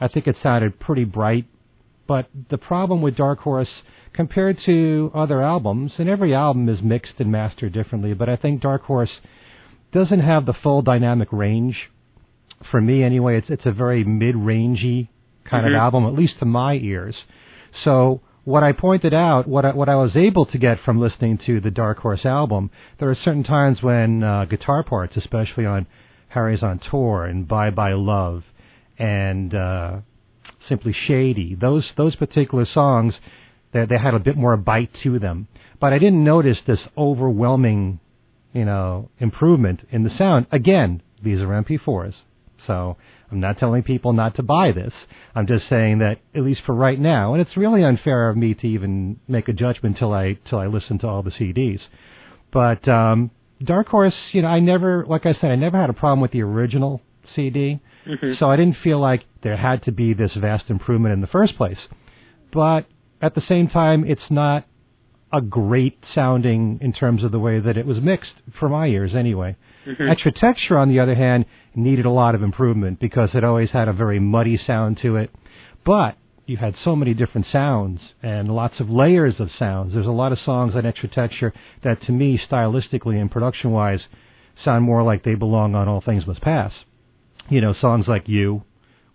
I 0.00 0.08
think 0.08 0.26
it 0.26 0.36
sounded 0.42 0.78
pretty 0.78 1.04
bright, 1.04 1.46
but 2.06 2.28
the 2.50 2.58
problem 2.58 3.02
with 3.02 3.16
Dark 3.16 3.40
Horse 3.40 3.68
compared 4.12 4.58
to 4.66 5.10
other 5.14 5.42
albums, 5.42 5.92
and 5.98 6.08
every 6.08 6.34
album 6.34 6.68
is 6.68 6.80
mixed 6.82 7.14
and 7.18 7.30
mastered 7.30 7.72
differently, 7.72 8.14
but 8.14 8.28
I 8.28 8.36
think 8.36 8.60
Dark 8.62 8.82
Horse 8.84 9.10
doesn't 9.92 10.20
have 10.20 10.46
the 10.46 10.54
full 10.54 10.82
dynamic 10.82 11.28
range. 11.32 11.76
For 12.70 12.80
me, 12.80 13.02
anyway, 13.02 13.36
it's 13.38 13.50
it's 13.50 13.66
a 13.66 13.72
very 13.72 14.04
mid-rangey 14.04 15.08
kind 15.44 15.64
Mhm. 15.66 15.70
of 15.70 15.74
album, 15.74 16.06
at 16.06 16.14
least 16.14 16.38
to 16.40 16.44
my 16.46 16.74
ears. 16.74 17.14
So 17.84 18.20
what 18.44 18.62
I 18.62 18.72
pointed 18.72 19.12
out, 19.12 19.46
what 19.46 19.64
I, 19.64 19.72
what 19.72 19.88
I 19.88 19.96
was 19.96 20.16
able 20.16 20.46
to 20.46 20.58
get 20.58 20.78
from 20.80 20.98
listening 20.98 21.38
to 21.46 21.60
the 21.60 21.70
Dark 21.70 21.98
Horse 21.98 22.24
album, 22.24 22.70
there 22.98 23.10
are 23.10 23.14
certain 23.14 23.42
times 23.44 23.82
when 23.82 24.22
uh, 24.22 24.44
guitar 24.46 24.82
parts, 24.82 25.16
especially 25.16 25.66
on 25.66 25.86
Hari's 26.28 26.62
on 26.62 26.78
Tour 26.90 27.24
and 27.24 27.46
Bye 27.46 27.70
Bye 27.70 27.92
Love 27.94 28.44
and 28.98 29.54
uh, 29.54 29.98
Simply 30.68 30.94
Shady, 31.06 31.54
those 31.54 31.84
those 31.96 32.16
particular 32.16 32.66
songs, 32.72 33.14
they, 33.72 33.86
they 33.86 33.98
had 33.98 34.14
a 34.14 34.18
bit 34.18 34.36
more 34.36 34.56
bite 34.56 34.90
to 35.02 35.18
them. 35.18 35.48
But 35.80 35.92
I 35.92 35.98
didn't 35.98 36.24
notice 36.24 36.58
this 36.66 36.78
overwhelming, 36.96 38.00
you 38.52 38.64
know, 38.64 39.10
improvement 39.18 39.80
in 39.90 40.04
the 40.04 40.10
sound. 40.16 40.46
Again, 40.50 41.02
these 41.22 41.38
are 41.40 41.46
MP4s, 41.46 42.14
so 42.66 42.96
I'm 43.30 43.40
not 43.40 43.58
telling 43.58 43.82
people 43.82 44.12
not 44.12 44.36
to 44.36 44.42
buy 44.42 44.72
this. 44.72 44.92
I'm 45.34 45.46
just 45.46 45.68
saying 45.68 45.98
that 45.98 46.18
at 46.34 46.42
least 46.42 46.62
for 46.64 46.74
right 46.74 46.98
now, 46.98 47.34
and 47.34 47.42
it's 47.42 47.56
really 47.56 47.84
unfair 47.84 48.28
of 48.28 48.36
me 48.36 48.54
to 48.54 48.66
even 48.66 49.20
make 49.28 49.48
a 49.48 49.52
judgment 49.52 49.98
till 49.98 50.12
I 50.12 50.38
till 50.48 50.58
I 50.58 50.66
listen 50.66 50.98
to 51.00 51.06
all 51.06 51.22
the 51.22 51.30
CDs. 51.30 51.80
But 52.52 52.88
um, 52.88 53.30
Dark 53.62 53.88
Horse, 53.88 54.14
you 54.32 54.42
know, 54.42 54.48
I 54.48 54.60
never, 54.60 55.04
like 55.06 55.26
I 55.26 55.34
said, 55.34 55.50
I 55.50 55.56
never 55.56 55.78
had 55.78 55.90
a 55.90 55.94
problem 55.94 56.20
with 56.20 56.30
the 56.30 56.42
original 56.42 57.00
CD, 57.34 57.80
hmm 58.06 58.32
so 58.38 58.50
I 58.50 58.56
didn't 58.56 58.76
feel 58.82 59.00
like 59.00 59.24
there 59.42 59.56
had 59.56 59.82
to 59.84 59.92
be 59.92 60.14
this 60.14 60.32
vast 60.34 60.64
improvement 60.68 61.12
in 61.12 61.20
the 61.20 61.26
first 61.26 61.56
place. 61.56 61.78
But 62.52 62.86
at 63.20 63.34
the 63.34 63.42
same 63.48 63.68
time, 63.68 64.04
it's 64.04 64.30
not 64.30 64.66
a 65.32 65.40
great 65.40 65.98
sounding 66.14 66.78
in 66.80 66.92
terms 66.92 67.24
of 67.24 67.32
the 67.32 67.38
way 67.38 67.58
that 67.58 67.76
it 67.76 67.86
was 67.86 67.98
mixed 68.00 68.32
for 68.58 68.68
my 68.68 68.86
ears 68.86 69.12
anyway. 69.14 69.56
hmm 69.84 70.08
Extra 70.08 70.32
Texture, 70.32 70.78
on 70.78 70.88
the 70.88 71.00
other 71.00 71.14
hand, 71.14 71.44
needed 71.74 72.06
a 72.06 72.10
lot 72.10 72.34
of 72.34 72.42
improvement 72.42 73.00
because 73.00 73.30
it 73.34 73.44
always 73.44 73.70
had 73.70 73.88
a 73.88 73.92
very 73.92 74.18
muddy 74.18 74.58
sound 74.66 74.98
to 75.02 75.16
it. 75.16 75.30
But 75.84 76.16
you 76.46 76.56
had 76.56 76.74
so 76.84 76.94
many 76.94 77.12
different 77.12 77.46
sounds 77.50 78.00
and 78.22 78.48
lots 78.48 78.78
of 78.78 78.88
layers 78.88 79.34
of 79.40 79.50
sounds. 79.58 79.94
There's 79.94 80.06
a 80.06 80.10
lot 80.10 80.32
of 80.32 80.38
songs 80.44 80.74
on 80.76 80.86
Extra 80.86 81.08
Texture 81.08 81.52
that, 81.82 82.00
to 82.02 82.12
me, 82.12 82.40
stylistically 82.50 83.20
and 83.20 83.30
production 83.30 83.72
wise, 83.72 84.00
sound 84.64 84.84
more 84.84 85.02
like 85.02 85.24
they 85.24 85.34
belong 85.34 85.74
on 85.74 85.88
All 85.88 86.00
Things 86.00 86.26
Must 86.26 86.40
Pass. 86.40 86.72
You 87.48 87.60
know, 87.60 87.74
songs 87.80 88.06
like 88.08 88.28
You, 88.28 88.62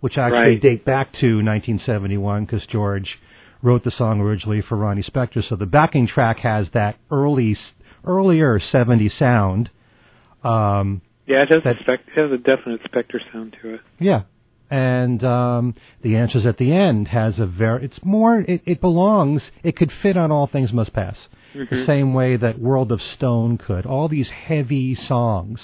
which 0.00 0.16
actually 0.18 0.38
Right. 0.54 0.60
date 0.60 0.84
back 0.84 1.12
to 1.20 1.42
1971 1.42 2.44
because 2.44 2.64
George 2.66 3.18
wrote 3.62 3.84
the 3.84 3.90
song 3.92 4.20
originally 4.20 4.60
for 4.60 4.76
Ronnie 4.76 5.02
Spector. 5.02 5.46
So 5.48 5.54
the 5.56 5.66
backing 5.66 6.06
track 6.06 6.38
has 6.38 6.66
that 6.72 6.96
early, 7.10 7.56
earlier 8.04 8.58
70s 8.58 9.12
sound. 9.18 9.70
Um, 10.42 11.02
Yeah, 11.26 11.42
it 11.42 11.50
has, 11.50 11.62
That- 11.62 11.76
a 11.76 11.80
spec- 11.82 12.00
it 12.08 12.20
has 12.20 12.32
a 12.32 12.38
definite 12.38 12.82
Spector 12.82 13.20
sound 13.32 13.56
to 13.62 13.74
it. 13.74 13.80
yeah. 14.00 14.22
And 14.70 15.22
um, 15.22 15.74
the 16.00 16.16
answers 16.16 16.46
at 16.46 16.56
the 16.56 16.72
end 16.72 17.08
has 17.08 17.38
a 17.38 17.44
very. 17.46 17.84
It's 17.84 18.02
more. 18.02 18.38
It, 18.40 18.62
it 18.64 18.80
belongs. 18.80 19.42
It 19.62 19.76
could 19.76 19.92
fit 20.02 20.16
on 20.16 20.32
All 20.32 20.46
Things 20.46 20.72
Must 20.72 20.92
Pass, 20.94 21.14
the 21.52 21.66
Mhm. 21.66 21.86
same 21.86 22.14
way 22.14 22.36
that 22.36 22.58
World 22.58 22.90
of 22.90 23.00
Stone 23.02 23.58
could. 23.58 23.84
All 23.84 24.08
these 24.08 24.28
heavy 24.30 24.94
songs, 24.94 25.60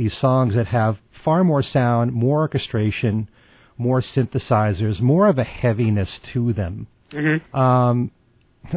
these 0.00 0.12
songs 0.18 0.54
that 0.54 0.66
have 0.68 0.96
far 1.26 1.44
more 1.44 1.62
sound, 1.62 2.10
more 2.10 2.38
orchestration, 2.38 3.28
more 3.76 4.02
synthesizers, 4.16 4.98
more 4.98 5.28
of 5.28 5.36
a 5.36 5.44
heaviness 5.44 6.08
to 6.32 6.54
them. 6.54 6.86
Mhm. 7.12 7.54
Um, 7.54 8.10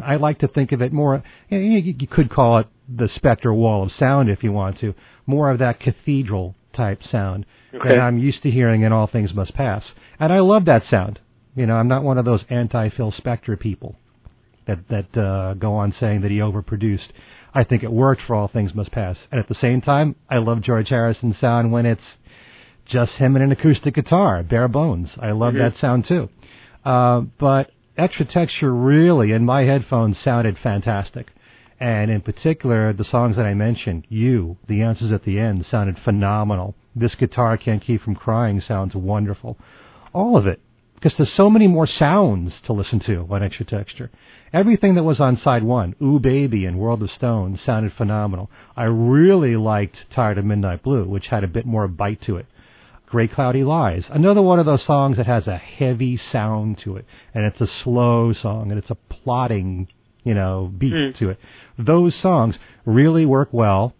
I 0.03 0.17
like 0.17 0.39
to 0.39 0.49
think 0.49 0.73
of 0.73 0.81
it 0.81 0.91
more. 0.91 1.23
You, 1.47 1.59
know, 1.59 1.77
you, 1.77 2.07
could 2.07 2.29
call 2.29 2.57
it 2.57 2.67
the 2.89 3.07
Spector 3.07 3.55
Wall 3.55 3.83
of 3.83 3.91
Sound 3.93 4.29
if 4.29 4.43
you 4.43 4.51
want 4.51 4.79
to. 4.79 4.93
More 5.25 5.49
of 5.49 5.59
that 5.59 5.79
cathedral 5.79 6.55
type 6.73 7.01
sound 7.03 7.45
Okay. 7.73 7.89
that 7.89 7.99
I'm 8.01 8.17
used 8.17 8.43
to 8.43 8.51
hearing 8.51 8.81
in 8.81 8.91
All 8.91 9.07
Things 9.07 9.33
Must 9.33 9.53
Pass, 9.53 9.83
and 10.19 10.33
I 10.33 10.39
love 10.41 10.65
that 10.65 10.83
sound. 10.89 11.19
You 11.55 11.67
know, 11.67 11.77
I'm 11.77 11.87
not 11.87 12.03
one 12.03 12.17
of 12.17 12.25
those 12.25 12.43
anti-Phil 12.49 13.13
Spector 13.13 13.57
people 13.57 13.95
that 14.65 14.79
that 14.89 15.17
uh, 15.17 15.53
go 15.53 15.73
on 15.75 15.93
saying 16.01 16.19
that 16.21 16.31
he 16.31 16.39
overproduced. 16.39 17.11
I 17.55 17.63
think 17.63 17.83
it 17.83 17.91
worked 17.91 18.21
for 18.25 18.35
All 18.35 18.47
Things 18.47 18.73
Must 18.73 18.91
Pass, 18.91 19.15
and 19.31 19.39
at 19.39 19.47
the 19.47 19.55
same 19.61 19.81
time, 19.81 20.15
I 20.29 20.37
love 20.37 20.61
George 20.61 20.89
Harrison's 20.89 21.35
sound 21.39 21.71
when 21.71 21.85
it's 21.85 22.01
just 22.85 23.11
him 23.13 23.35
and 23.35 23.45
an 23.45 23.51
acoustic 23.51 23.93
guitar, 23.95 24.41
bare 24.43 24.67
bones. 24.67 25.09
I 25.19 25.31
love 25.31 25.53
Mhm. 25.53 25.59
that 25.59 25.77
sound 25.77 26.05
too. 26.05 26.29
Uh, 26.83 27.21
but 27.39 27.71
extra 27.97 28.25
texture 28.25 28.73
really 28.73 29.31
in 29.31 29.45
my 29.45 29.63
headphones 29.63 30.17
sounded 30.17 30.57
fantastic. 30.57 31.31
And 31.79 32.09
in 32.09 32.21
particular, 32.21 32.91
the 32.93 33.03
songs 33.03 33.35
that 33.35 33.45
I 33.45 33.53
mentioned, 33.53 34.05
You, 34.09 34.57
the 34.67 34.81
answers 34.81 35.11
at 35.11 35.23
the 35.23 35.39
end 35.39 35.65
sounded 35.65 35.97
phenomenal. 35.99 36.75
This 36.95 37.15
guitar 37.15 37.57
can't 37.57 37.81
keep 37.81 38.01
from 38.01 38.15
crying 38.15 38.61
sounds 38.61 38.95
wonderful. 38.95 39.57
All 40.11 40.37
of 40.37 40.47
it. 40.47 40.59
Because 41.03 41.17
there's 41.17 41.35
so 41.35 41.49
many 41.49 41.67
more 41.67 41.85
sounds 41.85 42.53
to 42.65 42.71
listen 42.71 43.01
to 43.07 43.27
on 43.29 43.43
extra 43.43 43.65
texture. 43.65 44.09
Everything 44.53 44.95
that 44.95 45.03
was 45.03 45.19
on 45.19 45.37
side 45.43 45.61
one, 45.61 45.95
Ooh 46.01 46.17
Baby 46.17 46.65
and 46.65 46.79
World 46.79 47.03
of 47.03 47.09
Stone, 47.17 47.59
sounded 47.65 47.91
phenomenal. 47.97 48.49
I 48.77 48.83
really 48.85 49.57
liked 49.57 49.97
Tired 50.15 50.37
of 50.37 50.45
Midnight 50.45 50.81
Blue, 50.81 51.03
which 51.03 51.25
had 51.27 51.43
a 51.43 51.47
bit 51.47 51.65
more 51.65 51.89
bite 51.89 52.21
to 52.27 52.37
it. 52.37 52.45
Gray 53.05 53.27
Cloudy 53.27 53.65
Lies. 53.65 54.03
Another 54.09 54.41
one 54.41 54.59
of 54.59 54.65
those 54.65 54.85
songs 54.87 55.17
that 55.17 55.25
has 55.25 55.45
a 55.45 55.57
heavy 55.57 56.17
sound 56.31 56.79
to 56.85 56.95
it, 56.95 57.05
and 57.33 57.43
it's 57.43 57.59
a 57.59 57.67
slow 57.83 58.31
song, 58.41 58.71
and 58.71 58.79
it's 58.79 58.89
a 58.89 58.95
plotting, 58.95 59.89
you 60.23 60.33
know, 60.33 60.71
beat 60.77 60.93
Mm. 60.93 61.17
to 61.17 61.31
it. 61.31 61.39
Those 61.77 62.15
songs 62.21 62.55
really 62.85 63.25
work 63.25 63.49
well 63.51 63.93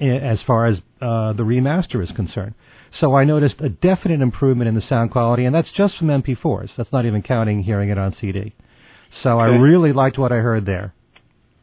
as 0.00 0.40
far 0.46 0.64
as 0.64 0.78
uh, 1.02 1.34
the 1.34 1.42
remaster 1.42 2.02
is 2.02 2.10
concerned. 2.12 2.54
So 3.00 3.14
I 3.14 3.24
noticed 3.24 3.56
a 3.60 3.68
definite 3.68 4.20
improvement 4.20 4.68
in 4.68 4.74
the 4.74 4.82
sound 4.88 5.10
quality, 5.10 5.44
and 5.44 5.54
that's 5.54 5.68
just 5.76 5.96
from 5.96 6.08
MP4s. 6.08 6.70
That's 6.76 6.92
not 6.92 7.06
even 7.06 7.22
counting 7.22 7.62
hearing 7.62 7.88
it 7.88 7.98
on 7.98 8.14
CD. 8.20 8.54
So 9.22 9.38
I 9.38 9.46
really 9.46 9.92
liked 9.92 10.18
what 10.18 10.32
I 10.32 10.36
heard 10.36 10.66
there. 10.66 10.94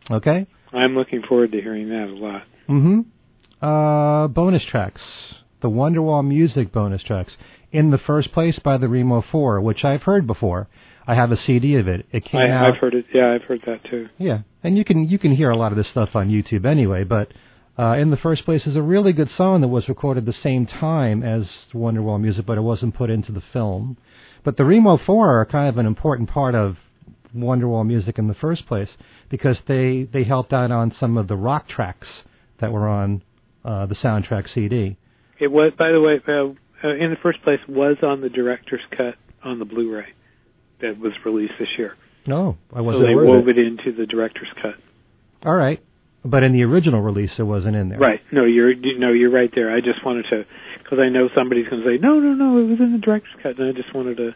Okay? 0.09 0.47
I'm 0.73 0.95
looking 0.95 1.21
forward 1.27 1.51
to 1.51 1.61
hearing 1.61 1.89
that 1.89 2.07
a 2.09 2.15
lot. 2.15 2.43
Mm-hmm. 2.67 3.65
Uh, 3.65 4.27
bonus 4.27 4.63
tracks. 4.69 5.01
The 5.61 5.69
Wonderwall 5.69 6.25
music 6.25 6.71
bonus 6.71 7.03
tracks. 7.03 7.33
In 7.71 7.91
the 7.91 7.97
first 7.97 8.31
place 8.31 8.57
by 8.63 8.77
the 8.77 8.87
Remo 8.87 9.23
4, 9.31 9.61
which 9.61 9.83
I've 9.83 10.03
heard 10.03 10.25
before. 10.25 10.67
I 11.09 11.15
have 11.15 11.31
a 11.31 11.37
CD 11.47 11.75
of 11.75 11.87
it. 11.87 12.05
It 12.11 12.23
came 12.25 12.39
I, 12.39 12.51
out. 12.51 12.73
I've 12.73 12.79
heard 12.79 12.93
it. 12.93 13.05
Yeah, 13.11 13.33
I've 13.33 13.41
heard 13.41 13.61
that 13.65 13.83
too. 13.89 14.09
Yeah, 14.19 14.41
and 14.63 14.77
you 14.77 14.85
can 14.85 15.09
you 15.09 15.17
can 15.17 15.35
hear 15.35 15.49
a 15.49 15.57
lot 15.57 15.71
of 15.71 15.77
this 15.77 15.87
stuff 15.89 16.09
on 16.13 16.29
YouTube 16.29 16.67
anyway. 16.67 17.03
But 17.03 17.29
uh, 17.79 17.93
in 17.93 18.09
the 18.09 18.17
first 18.17 18.43
place 18.43 18.61
is 18.65 18.75
a 18.75 18.81
really 18.81 19.13
good 19.13 19.29
song 19.37 19.61
that 19.61 19.69
was 19.69 19.87
recorded 19.87 20.25
the 20.25 20.33
same 20.43 20.65
time 20.65 21.23
as 21.23 21.43
Wonderwall 21.73 22.19
music, 22.19 22.45
but 22.45 22.57
it 22.57 22.61
wasn't 22.61 22.93
put 22.93 23.09
into 23.09 23.31
the 23.31 23.43
film. 23.53 23.95
But 24.43 24.57
the 24.57 24.65
Remo 24.65 24.99
Four 25.05 25.39
are 25.39 25.45
kind 25.45 25.69
of 25.69 25.77
an 25.77 25.85
important 25.85 26.29
part 26.29 26.55
of 26.55 26.75
Wonderwall 27.33 27.85
music 27.85 28.17
in 28.17 28.27
the 28.27 28.33
first 28.33 28.67
place 28.67 28.89
because 29.29 29.55
they 29.67 30.07
they 30.11 30.25
helped 30.25 30.51
out 30.51 30.71
on 30.71 30.93
some 30.99 31.17
of 31.17 31.29
the 31.29 31.37
rock 31.37 31.69
tracks 31.69 32.07
that 32.59 32.73
were 32.73 32.87
on 32.87 33.21
uh, 33.63 33.85
the 33.85 33.95
soundtrack 33.95 34.53
CD. 34.53 34.97
It 35.39 35.49
was, 35.49 35.71
by 35.77 35.91
the 35.91 36.01
way, 36.01 36.19
uh, 36.27 36.87
uh, 36.87 36.95
in 36.95 37.11
the 37.11 37.17
first 37.23 37.41
place, 37.43 37.59
was 37.69 37.97
on 38.03 38.19
the 38.19 38.29
director's 38.29 38.81
cut 38.91 39.15
on 39.41 39.59
the 39.59 39.65
Blu-ray 39.65 40.07
that 40.81 40.99
was 40.99 41.13
released 41.23 41.53
this 41.57 41.69
year. 41.77 41.95
No, 42.27 42.57
I 42.75 42.81
wasn't 42.81 43.05
they 43.05 43.13
aware 43.13 43.23
of 43.23 43.45
wove 43.45 43.47
it. 43.47 43.57
it 43.57 43.67
into 43.67 43.97
the 43.97 44.05
director's 44.05 44.49
cut. 44.61 44.75
All 45.45 45.55
right, 45.55 45.81
but 46.25 46.43
in 46.43 46.51
the 46.53 46.63
original 46.63 47.01
release, 47.01 47.31
it 47.37 47.43
wasn't 47.43 47.75
in 47.75 47.89
there. 47.89 47.99
Right. 47.99 48.19
No, 48.31 48.45
you're 48.45 48.71
you- 48.71 48.99
no, 48.99 49.11
you're 49.13 49.31
right 49.31 49.51
there. 49.53 49.73
I 49.75 49.79
just 49.79 50.03
wanted 50.05 50.25
to, 50.31 50.43
because 50.83 50.99
I 50.99 51.09
know 51.09 51.29
somebody's 51.35 51.67
going 51.69 51.81
to 51.83 51.87
say, 51.87 51.97
no, 52.01 52.19
no, 52.19 52.33
no, 52.33 52.57
it 52.59 52.67
was 52.69 52.79
in 52.79 52.91
the 52.91 52.97
director's 52.97 53.33
cut, 53.41 53.57
and 53.57 53.69
I 53.69 53.71
just 53.71 53.93
wanted 53.95 54.17
to, 54.17 54.31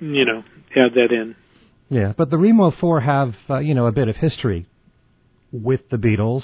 you 0.00 0.24
know, 0.24 0.42
add 0.76 0.92
that 0.94 1.12
in. 1.12 1.36
Yeah, 1.88 2.12
but 2.16 2.30
the 2.30 2.38
Remo 2.38 2.72
Four 2.80 3.00
have 3.00 3.34
uh, 3.48 3.58
you 3.58 3.74
know 3.74 3.86
a 3.86 3.92
bit 3.92 4.08
of 4.08 4.16
history 4.16 4.66
with 5.52 5.80
the 5.90 5.96
Beatles 5.96 6.42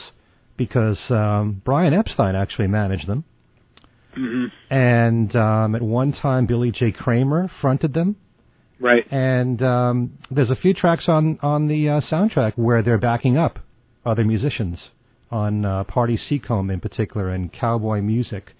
because 0.56 0.98
um, 1.10 1.62
Brian 1.64 1.94
Epstein 1.94 2.34
actually 2.34 2.66
managed 2.68 3.06
them, 3.06 3.24
hmm 4.14 4.46
and 4.70 5.34
um, 5.36 5.74
at 5.76 5.82
one 5.82 6.12
time 6.12 6.46
Billy 6.46 6.72
J. 6.72 6.90
Kramer 6.90 7.48
fronted 7.60 7.94
them, 7.94 8.16
Right. 8.80 9.04
and 9.12 9.62
um, 9.62 10.18
there's 10.30 10.50
a 10.50 10.56
few 10.56 10.74
tracks 10.74 11.04
on 11.06 11.38
on 11.42 11.68
the 11.68 11.88
uh, 11.90 12.00
soundtrack 12.10 12.54
where 12.56 12.82
they're 12.82 12.98
backing 12.98 13.36
up 13.36 13.58
other 14.06 14.24
musicians 14.24 14.78
on 15.30 15.64
uh, 15.64 15.84
Party 15.84 16.18
Seacombe 16.28 16.70
in 16.70 16.80
particular 16.80 17.30
and 17.30 17.52
cowboy 17.52 18.00
music. 18.00 18.52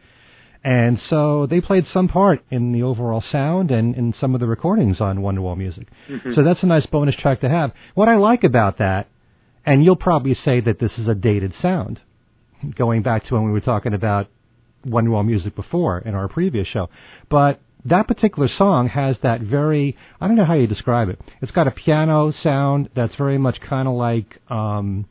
And 0.65 0.99
so 1.09 1.47
they 1.47 1.61
played 1.61 1.87
some 1.93 2.09
part 2.09 2.45
in 2.51 2.73
the 2.73 2.83
overall 2.83 3.23
sound 3.31 3.71
and 3.71 3.95
in 3.95 4.15
some 4.21 4.35
of 4.35 4.41
the 4.41 4.49
recordings 4.49 5.01
on 5.01 5.19
Wonderwall 5.19 5.57
music. 5.57 5.87
Mhm. 6.11 6.35
So 6.35 6.43
that's 6.43 6.63
a 6.63 6.67
nice 6.67 6.85
bonus 6.87 7.15
track 7.15 7.41
to 7.43 7.49
have. 7.49 7.73
What 7.95 8.09
I 8.09 8.17
like 8.17 8.43
about 8.43 8.79
that, 8.79 9.07
and 9.65 9.85
you'll 9.85 9.95
probably 9.95 10.35
say 10.45 10.61
that 10.61 10.81
this 10.81 10.91
is 10.99 11.07
a 11.07 11.15
dated 11.15 11.53
sound, 11.63 12.01
going 12.77 13.03
back 13.03 13.27
to 13.27 13.35
when 13.35 13.45
we 13.45 13.53
were 13.53 13.61
talking 13.61 13.95
about 13.95 14.27
Wonderwall 14.85 15.25
music 15.25 15.55
before 15.55 15.99
in 15.99 16.15
our 16.15 16.29
previous 16.29 16.67
show, 16.67 16.89
but 17.29 17.61
that 17.85 18.09
particular 18.09 18.49
song 18.49 18.89
has 18.89 19.17
that 19.23 19.41
very, 19.41 19.97
I 20.21 20.27
don't 20.27 20.37
know 20.37 20.45
how 20.45 20.55
you 20.55 20.67
describe 20.67 21.09
it. 21.09 21.21
It's 21.41 21.53
got 21.53 21.69
a 21.69 21.71
piano 21.71 22.33
sound 22.43 22.89
that's 22.97 23.15
very 23.15 23.39
much 23.39 23.61
kind 23.61 23.87
of 23.87 23.95
like 23.95 24.39
um, 24.51 25.07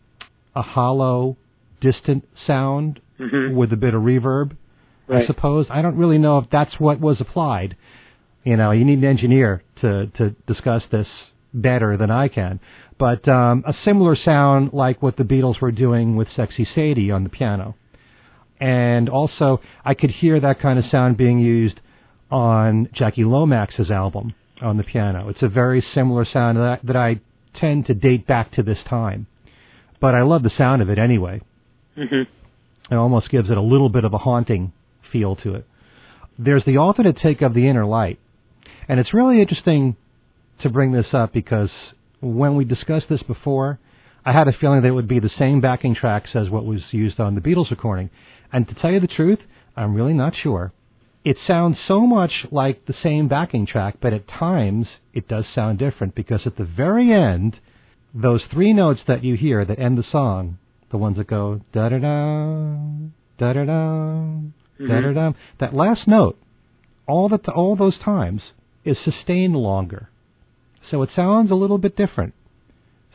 a 0.56 0.62
hollow, 0.62 1.38
distant 1.82 2.24
sound 2.48 3.00
Mhm. 3.20 3.56
with 3.56 3.72
a 3.74 3.78
bit 3.78 3.94
of 3.94 4.02
reverb. 4.04 4.52
I 5.08 5.26
suppose. 5.28 5.68
I 5.70 5.82
don't 5.84 5.98
really 5.98 6.18
know 6.18 6.40
if 6.40 6.50
that's 6.50 6.80
what 6.80 7.00
was 7.00 7.22
applied. 7.22 7.76
You 8.44 8.58
know, 8.58 8.72
you 8.72 8.84
need 8.84 8.98
an 9.00 9.06
engineer 9.06 9.62
to 9.82 10.08
to 10.18 10.32
discuss 10.48 10.84
this 10.90 11.08
better 11.54 11.96
than 11.98 12.10
I 12.10 12.28
can. 12.28 12.60
But 12.98 13.28
um, 13.28 13.64
a 13.68 13.74
similar 13.86 14.16
sound 14.16 14.74
like 14.74 15.02
what 15.04 15.16
the 15.18 15.24
Beatles 15.24 15.60
were 15.62 15.72
doing 15.72 16.16
with 16.16 16.28
"Sexy 16.36 16.66
Sadie" 16.74 17.12
on 17.12 17.24
the 17.24 17.30
piano, 17.30 17.76
and 18.60 19.10
also 19.10 19.62
I 19.84 19.94
could 19.94 20.12
hear 20.12 20.40
that 20.40 20.60
kind 20.60 20.80
of 20.80 20.86
sound 20.86 21.18
being 21.18 21.40
used 21.40 21.80
on 22.32 22.90
Jackie 22.94 23.24
Lomax's 23.24 23.92
album 23.92 24.34
on 24.62 24.78
the 24.78 24.84
piano. 24.84 25.30
It's 25.30 25.44
a 25.44 25.48
very 25.48 25.82
similar 25.94 26.26
sound 26.26 26.58
that, 26.58 26.80
that 26.84 26.96
I 26.96 27.20
tend 27.60 27.86
to 27.88 27.94
date 27.94 28.26
back 28.26 28.52
to 28.54 28.64
this 28.64 28.80
time, 28.90 29.28
but 30.00 30.16
I 30.16 30.22
love 30.22 30.44
the 30.44 30.52
sound 30.58 30.82
of 30.82 30.90
it 30.90 30.98
anyway. 30.98 31.42
Mhm. 31.98 32.28
It 32.92 32.96
almost 32.96 33.30
gives 33.30 33.50
it 33.50 33.58
a 33.58 33.62
little 33.62 33.90
bit 33.90 34.04
of 34.04 34.14
a 34.14 34.20
haunting 34.20 34.72
feel 35.12 35.36
to 35.38 35.56
it. 35.56 35.66
There's 36.38 36.66
the 36.66 36.78
alternate 36.78 37.18
take 37.18 37.42
of 37.42 37.54
the 37.54 37.68
inner 37.68 37.86
light. 37.86 38.20
And 38.88 39.00
it's 39.00 39.14
really 39.14 39.42
interesting 39.42 39.96
to 40.60 40.70
bring 40.70 40.92
this 40.92 41.14
up 41.14 41.34
because 41.34 41.72
when 42.22 42.56
we 42.56 42.66
discussed 42.66 43.10
this 43.10 43.24
before, 43.24 43.80
I 44.26 44.32
had 44.32 44.48
a 44.48 44.54
feeling 44.54 44.82
that 44.82 44.88
it 44.88 44.92
would 44.92 45.08
be 45.08 45.20
the 45.20 45.30
same 45.30 45.62
backing 45.62 45.96
tracks 45.96 46.36
as 46.36 46.50
what 46.50 46.66
was 46.66 46.82
used 46.92 47.20
on 47.20 47.36
the 47.36 47.42
Beatles 47.42 47.70
recording. 47.72 48.10
And 48.52 48.68
to 48.68 48.76
tell 48.76 48.92
you 48.92 49.00
the 49.00 49.08
truth, 49.08 49.40
I'm 49.76 49.94
really 49.94 50.14
not 50.14 50.36
sure. 50.36 50.72
It 51.24 51.38
sounds 51.48 51.78
so 51.88 52.06
much 52.06 52.32
like 52.52 52.86
the 52.86 52.94
same 52.94 53.28
backing 53.28 53.66
track, 53.66 53.96
but 54.00 54.14
at 54.14 54.28
times 54.28 54.88
it 55.14 55.28
does 55.28 55.46
sound 55.54 55.80
different 55.80 56.16
because 56.16 56.42
at 56.46 56.58
the 56.58 56.66
very 56.66 57.12
end, 57.12 57.60
those 58.16 58.42
three 58.52 58.72
notes 58.72 59.02
that 59.08 59.24
you 59.24 59.36
hear 59.36 59.66
that 59.66 59.78
end 59.78 59.98
the 59.98 60.04
song, 60.10 60.58
the 60.90 60.98
ones 60.98 61.18
that 61.18 61.28
go 61.28 61.60
da 61.74 61.90
da 61.90 62.00
da, 62.00 62.76
da 63.38 63.54
da 63.54 63.66
da, 63.66 64.88
da 64.88 65.02
da 65.02 65.14
da, 65.14 65.32
that 65.60 65.74
last 65.74 66.08
note, 66.08 66.38
all 67.08 67.28
that 67.30 67.48
all 67.50 67.76
those 67.76 68.00
times 68.04 68.42
is 68.86 68.98
sustained 69.04 69.56
longer, 69.56 70.10
so 70.90 71.02
it 71.02 71.10
sounds 71.16 71.52
a 71.52 71.56
little 71.56 71.78
bit 71.78 71.98
different. 71.98 72.34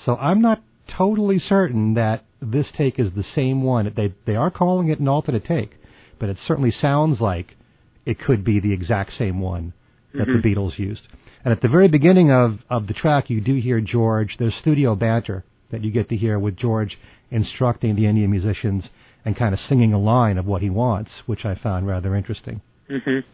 So 0.04 0.16
I'm 0.16 0.42
not 0.42 0.62
totally 0.96 1.42
certain 1.48 1.94
that 1.94 2.24
this 2.42 2.66
take 2.76 2.98
is 2.98 3.08
the 3.14 3.24
same 3.34 3.62
one. 3.62 3.90
They 3.96 4.12
they 4.26 4.36
are 4.36 4.50
calling 4.50 4.88
it 4.88 5.00
an 5.00 5.08
alternate 5.08 5.46
take, 5.46 5.72
but 6.18 6.28
it 6.28 6.36
certainly 6.46 6.74
sounds 6.80 7.20
like 7.20 7.56
it 8.04 8.18
could 8.18 8.44
be 8.44 8.60
the 8.60 8.72
exact 8.72 9.12
same 9.18 9.40
one 9.40 9.72
that 10.14 10.26
Mhm. 10.26 10.42
the 10.42 10.48
Beatles 10.48 10.78
used. 10.78 11.06
And 11.44 11.52
at 11.52 11.62
the 11.62 11.68
very 11.68 11.88
beginning 11.88 12.30
of, 12.30 12.58
of 12.68 12.86
the 12.86 12.94
track, 12.94 13.30
you 13.30 13.40
do 13.40 13.54
hear 13.54 13.80
George, 13.80 14.36
there's 14.38 14.54
studio 14.60 14.94
banter 14.94 15.44
that 15.70 15.82
you 15.82 15.90
get 15.90 16.08
to 16.10 16.16
hear 16.16 16.38
with 16.38 16.56
George 16.56 16.98
instructing 17.30 17.96
the 17.96 18.06
Indian 18.06 18.30
musicians 18.30 18.84
and 19.24 19.36
kind 19.36 19.54
of 19.54 19.60
singing 19.68 19.92
a 19.92 19.98
line 19.98 20.38
of 20.38 20.46
what 20.46 20.62
he 20.62 20.70
wants, 20.70 21.10
which 21.26 21.44
I 21.44 21.54
found 21.54 21.86
rather 21.86 22.14
interesting. 22.14 22.60
Mhm. 22.88 23.24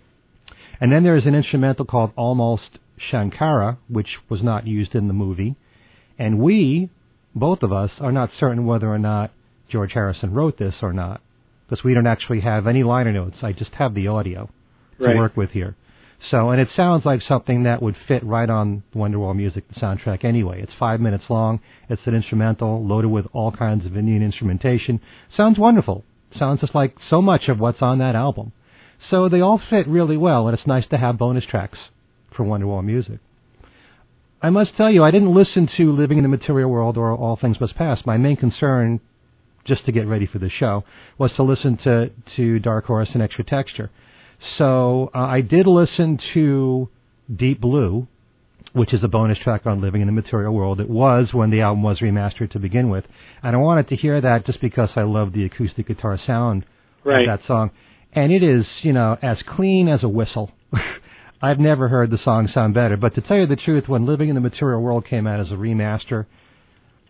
And 0.81 0.93
then 0.93 1.03
there's 1.03 1.27
an 1.27 1.35
instrumental 1.35 1.85
called 1.85 2.13
Almost 2.17 2.79
Shankara, 3.11 3.79
which 3.89 4.19
was 4.29 4.43
not 4.43 4.67
used 4.67 4.95
in 4.95 5.09
the 5.09 5.15
movie. 5.15 5.57
And 6.19 6.39
we, 6.39 6.91
both 7.35 7.63
of 7.63 7.73
us, 7.73 7.91
are 8.01 8.13
not 8.13 8.31
certain 8.39 8.67
whether 8.67 8.89
or 8.89 8.99
not 8.99 9.31
George 9.69 9.93
Harrison 9.93 10.33
wrote 10.33 10.59
this 10.59 10.75
or 10.83 10.93
not, 10.93 11.21
because 11.69 11.83
we 11.83 11.95
don't 11.95 12.07
actually 12.07 12.41
have 12.41 12.67
any 12.67 12.83
liner 12.83 13.13
notes. 13.13 13.43
I 13.43 13.53
just 13.53 13.73
have 13.75 13.95
the 13.95 14.09
audio 14.09 14.49
to 15.01 15.15
work 15.17 15.37
with 15.37 15.51
here. 15.51 15.75
So, 16.31 16.51
and 16.51 16.61
it 16.61 16.69
sounds 16.75 17.05
like 17.05 17.21
something 17.23 17.65
that 17.65 17.83
would 17.83 17.97
fit 18.09 18.25
right 18.25 18.51
on 18.51 18.83
Wonderwall 18.95 19.37
Music 19.37 19.65
soundtrack 19.81 20.25
anyway. 20.25 20.61
It's 20.63 20.73
five 20.79 21.01
minutes 21.01 21.25
long. 21.29 21.61
It's 21.89 22.03
an 22.07 22.15
instrumental 22.15 22.85
loaded 22.85 23.11
with 23.11 23.27
all 23.33 23.53
kinds 23.53 23.87
of 23.87 23.97
Indian 23.97 24.23
instrumentation. 24.23 25.01
Sounds 25.37 25.59
wonderful. 25.59 26.05
Sounds 26.37 26.61
just 26.61 26.75
like 26.75 26.97
so 27.09 27.23
much 27.23 27.49
of 27.49 27.61
what's 27.61 27.81
on 27.81 27.99
that 27.99 28.17
album. 28.17 28.53
So 29.11 29.29
they 29.29 29.41
all 29.41 29.61
fit 29.71 29.87
really 29.87 30.17
well, 30.17 30.49
and 30.49 30.59
it's 30.59 30.67
nice 30.67 30.87
to 30.89 30.99
have 30.99 31.19
bonus 31.19 31.45
tracks 31.45 31.79
for 32.35 32.45
Wonderwall 32.45 32.85
Music. 32.85 33.19
I 34.43 34.51
must 34.51 34.77
tell 34.77 34.91
you, 34.91 35.05
I 35.05 35.11
didn't 35.11 35.35
listen 35.35 35.69
to 35.77 35.93
Living 35.93 36.19
in 36.19 36.23
the 36.23 36.29
Material 36.29 36.71
World 36.71 36.97
or 36.97 37.13
All 37.13 37.37
Things 37.37 37.61
Must 37.61 37.75
Pass. 37.75 38.01
My 38.05 38.17
main 38.17 38.37
concern, 38.37 39.01
just 39.65 39.85
to 39.87 39.93
get 39.93 40.07
ready 40.07 40.27
for 40.27 40.39
the 40.39 40.51
show, 40.51 40.85
was 41.19 41.33
to 41.37 41.43
listen 41.43 41.79
to, 41.85 42.11
to 42.37 42.59
Dark 42.59 42.87
Horse 42.87 43.09
and 43.15 43.23
Extra 43.23 43.45
Texture. 43.45 43.91
So 44.59 45.11
uh, 45.15 45.19
I 45.19 45.41
did 45.41 45.67
listen 45.67 46.19
to 46.35 46.89
Deep 47.35 47.61
Blue, 47.61 48.07
which 48.73 48.93
is 48.93 49.03
a 49.03 49.09
bonus 49.09 49.39
track 49.39 49.67
on 49.67 49.81
Living 49.81 50.01
in 50.03 50.07
the 50.07 50.13
Material 50.13 50.53
World. 50.53 50.81
It 50.81 50.89
was 50.91 51.29
when 51.33 51.51
the 51.51 51.63
album 51.63 51.83
was 51.83 51.99
remastered 52.01 52.51
to 52.53 52.59
begin 52.59 52.91
with. 52.91 53.05
And 53.43 53.57
I 53.57 53.59
wanted 53.59 53.89
to 53.89 53.97
hear 53.97 54.21
that 54.21 54.47
just 54.47 54.61
because 54.61 54.91
I 54.97 55.03
love 55.03 55.33
the 55.33 55.45
acoustic 55.45 55.89
guitar 55.89 56.19
sound 56.27 56.65
Right. 57.05 57.29
of 57.29 57.39
that 57.41 57.47
song. 57.47 57.71
And 58.13 58.33
it 58.33 58.43
is, 58.43 58.67
you 58.83 58.93
know, 58.93 59.17
as 59.23 59.39
clean 59.55 59.89
as 59.89 60.03
a 60.03 60.09
whistle. 60.09 60.51
I've 61.43 61.61
never 61.61 61.89
heard 61.89 62.11
the 62.11 62.19
song 62.25 62.49
sound 62.53 62.75
better. 62.75 62.97
But 62.97 63.15
to 63.15 63.21
tell 63.21 63.37
you 63.37 63.47
the 63.47 63.57
truth, 63.57 63.89
when 63.89 64.07
Living 64.07 64.29
in 64.29 64.35
the 64.35 64.41
Material 64.41 64.81
World 64.81 65.07
came 65.07 65.27
out 65.27 65.39
as 65.39 65.49
a 65.51 65.55
remaster, 65.55 66.27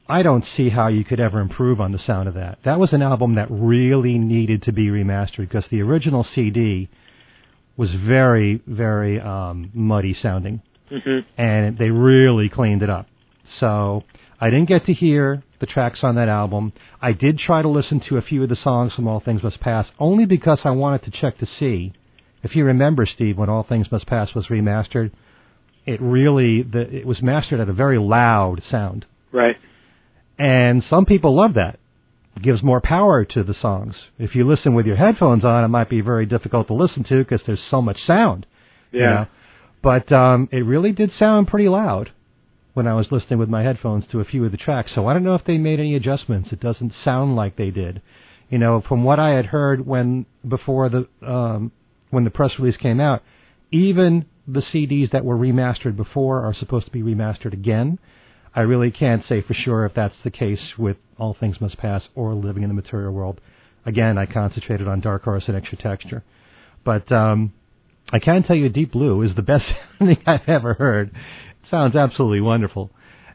I 0.09 0.23
don't 0.23 0.45
see 0.57 0.69
how 0.69 0.89
you 0.89 1.05
could 1.05 1.21
ever 1.21 1.41
improve 1.41 1.81
on 1.81 1.93
the 1.93 2.01
sound 2.07 2.29
of 2.29 2.35
that. 2.35 2.59
That 2.65 2.79
was 2.79 2.93
an 2.93 3.03
album 3.03 3.37
that 3.37 3.49
really 3.51 4.19
needed 4.19 4.63
to 4.65 4.73
be 4.73 4.89
remastered 4.89 5.49
because 5.49 5.65
the 5.71 5.83
original 5.83 6.27
CD 6.35 6.89
was 7.77 7.91
very, 7.93 8.61
very 8.67 9.21
um, 9.21 9.71
muddy 9.75 10.17
sounding 10.23 10.61
Mhm. 10.91 11.25
and 11.37 11.77
they 11.79 11.91
really 11.91 12.49
cleaned 12.49 12.83
it 12.83 12.91
up. 12.91 13.07
So 13.61 14.05
I 14.41 14.51
didn't 14.51 14.69
get 14.69 14.87
to 14.87 14.93
hear 14.93 15.43
the 15.59 15.67
tracks 15.67 16.01
on 16.03 16.15
that 16.15 16.29
album. 16.29 16.73
I 17.03 17.13
did 17.13 17.39
try 17.39 17.63
to 17.63 17.69
listen 17.69 18.01
to 18.09 18.19
a 18.19 18.23
few 18.23 18.43
of 18.43 18.49
the 18.49 18.57
songs 18.57 18.93
from 18.93 19.09
All 19.09 19.21
Things 19.21 19.43
Must 19.43 19.59
Pass, 19.61 19.87
only 19.99 20.27
because 20.27 20.61
I 20.65 20.71
wanted 20.71 21.03
to 21.05 21.11
check 21.11 21.39
to 21.39 21.47
see. 21.59 21.93
If 22.43 22.55
you 22.55 22.65
remember, 22.65 23.07
Steve, 23.07 23.37
when 23.39 23.49
All 23.49 23.63
Things 23.65 23.91
Must 23.91 24.07
Pass 24.07 24.35
was 24.35 24.47
remastered, 24.47 25.11
it 25.87 26.01
really 26.01 26.63
the, 26.63 26.83
it 26.95 27.07
was 27.07 27.21
mastered 27.23 27.61
at 27.61 27.69
a 27.69 27.73
very 27.73 27.99
loud 27.99 28.63
sound, 28.71 29.07
Right. 29.33 29.57
and 30.39 30.85
some 30.89 31.05
people 31.07 31.35
love 31.35 31.55
that. 31.55 31.79
Gives 32.43 32.63
more 32.63 32.83
power 32.83 33.25
to 33.25 33.43
the 33.43 33.55
songs. 33.61 33.95
If 34.19 34.35
you 34.35 34.47
listen 34.47 34.75
with 34.75 34.87
your 34.87 34.97
headphones 34.97 35.45
on, 35.45 35.65
it 35.65 35.69
might 35.69 35.89
be 35.89 36.03
very 36.03 36.27
difficult 36.27 36.67
to 36.67 36.75
listen 36.75 37.03
to 37.05 37.25
because 37.25 37.41
there's 37.47 37.61
so 37.71 37.81
much 37.81 37.99
sound. 38.07 38.47
Yeah. 38.93 39.01
you 39.01 39.07
know? 39.07 39.27
But 39.83 40.13
um, 40.13 40.49
it 40.53 40.59
really 40.59 40.93
did 40.93 41.13
sound 41.19 41.49
pretty 41.49 41.69
loud 41.69 42.11
when 42.75 42.87
I 42.87 42.95
was 42.95 43.07
listening 43.11 43.39
with 43.39 43.49
my 43.49 43.63
headphones 43.63 44.05
to 44.13 44.21
a 44.21 44.25
few 44.25 44.45
of 44.45 44.51
the 44.51 44.59
tracks. 44.59 44.91
So 44.95 45.07
I 45.07 45.15
don't 45.15 45.25
know 45.25 45.35
if 45.35 45.45
they 45.47 45.57
made 45.57 45.81
any 45.81 45.95
adjustments. 45.95 46.51
It 46.53 46.61
doesn't 46.61 46.93
sound 47.05 47.35
like 47.35 47.57
they 47.57 47.71
did. 47.71 48.03
You 48.51 48.59
know, 48.59 48.83
from 48.87 49.03
what 49.03 49.19
I 49.19 49.31
had 49.31 49.47
heard 49.47 49.87
when 49.87 50.27
before 50.47 50.91
the 50.91 51.09
um, 51.27 51.73
when 52.11 52.25
the 52.25 52.31
press 52.31 52.51
release 52.59 52.77
came 52.77 53.01
out, 53.01 53.23
even 53.73 54.27
the 54.47 54.61
CDs 54.61 55.11
that 55.13 55.25
were 55.25 55.37
remastered 55.37 55.97
before 55.97 56.45
are 56.45 56.55
supposed 56.55 56.85
to 56.85 56.93
be 56.93 57.03
remastered 57.03 57.53
again. 57.53 57.99
I 58.57 58.63
really 58.63 58.91
can't 58.91 59.23
say 59.29 59.43
for 59.43 59.55
sure 59.55 59.85
if 59.85 59.93
that's 59.95 60.15
the 60.25 60.31
case 60.31 60.59
with 60.79 60.97
All 61.19 61.37
Things 61.39 61.61
Must 61.61 61.77
Pass 61.77 62.03
or 62.15 62.33
Living 62.35 62.63
in 62.63 62.71
the 62.71 62.75
Material 62.75 63.13
World. 63.13 63.41
Again, 63.85 64.17
I 64.19 64.25
concentrated 64.27 64.89
on 64.89 65.01
Dark 65.01 65.25
Horse 65.25 65.45
and 65.47 65.57
Extra 65.57 65.77
Texture. 65.79 66.25
But 66.85 67.13
um, 67.13 67.53
I 68.11 68.19
can 68.19 68.43
tell 68.45 68.57
you 68.57 68.69
Deep 68.71 68.93
Blue 68.93 69.23
is 69.23 69.37
the 69.37 69.43
best 69.43 69.65
thing 69.99 70.17
I've 70.27 70.49
ever 70.49 70.75
heard. 70.75 71.09
It 71.11 71.71
sounds 71.71 71.95
absolutely 71.95 72.41
wonderful. 72.41 72.91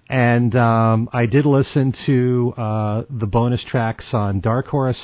And 0.09 0.55
um, 0.55 1.07
I 1.13 1.25
did 1.27 1.45
listen 1.45 1.93
to 2.07 2.53
uh, 2.57 3.03
the 3.09 3.27
bonus 3.27 3.61
tracks 3.69 4.05
on 4.11 4.41
Dark 4.41 4.67
Horse, 4.67 4.97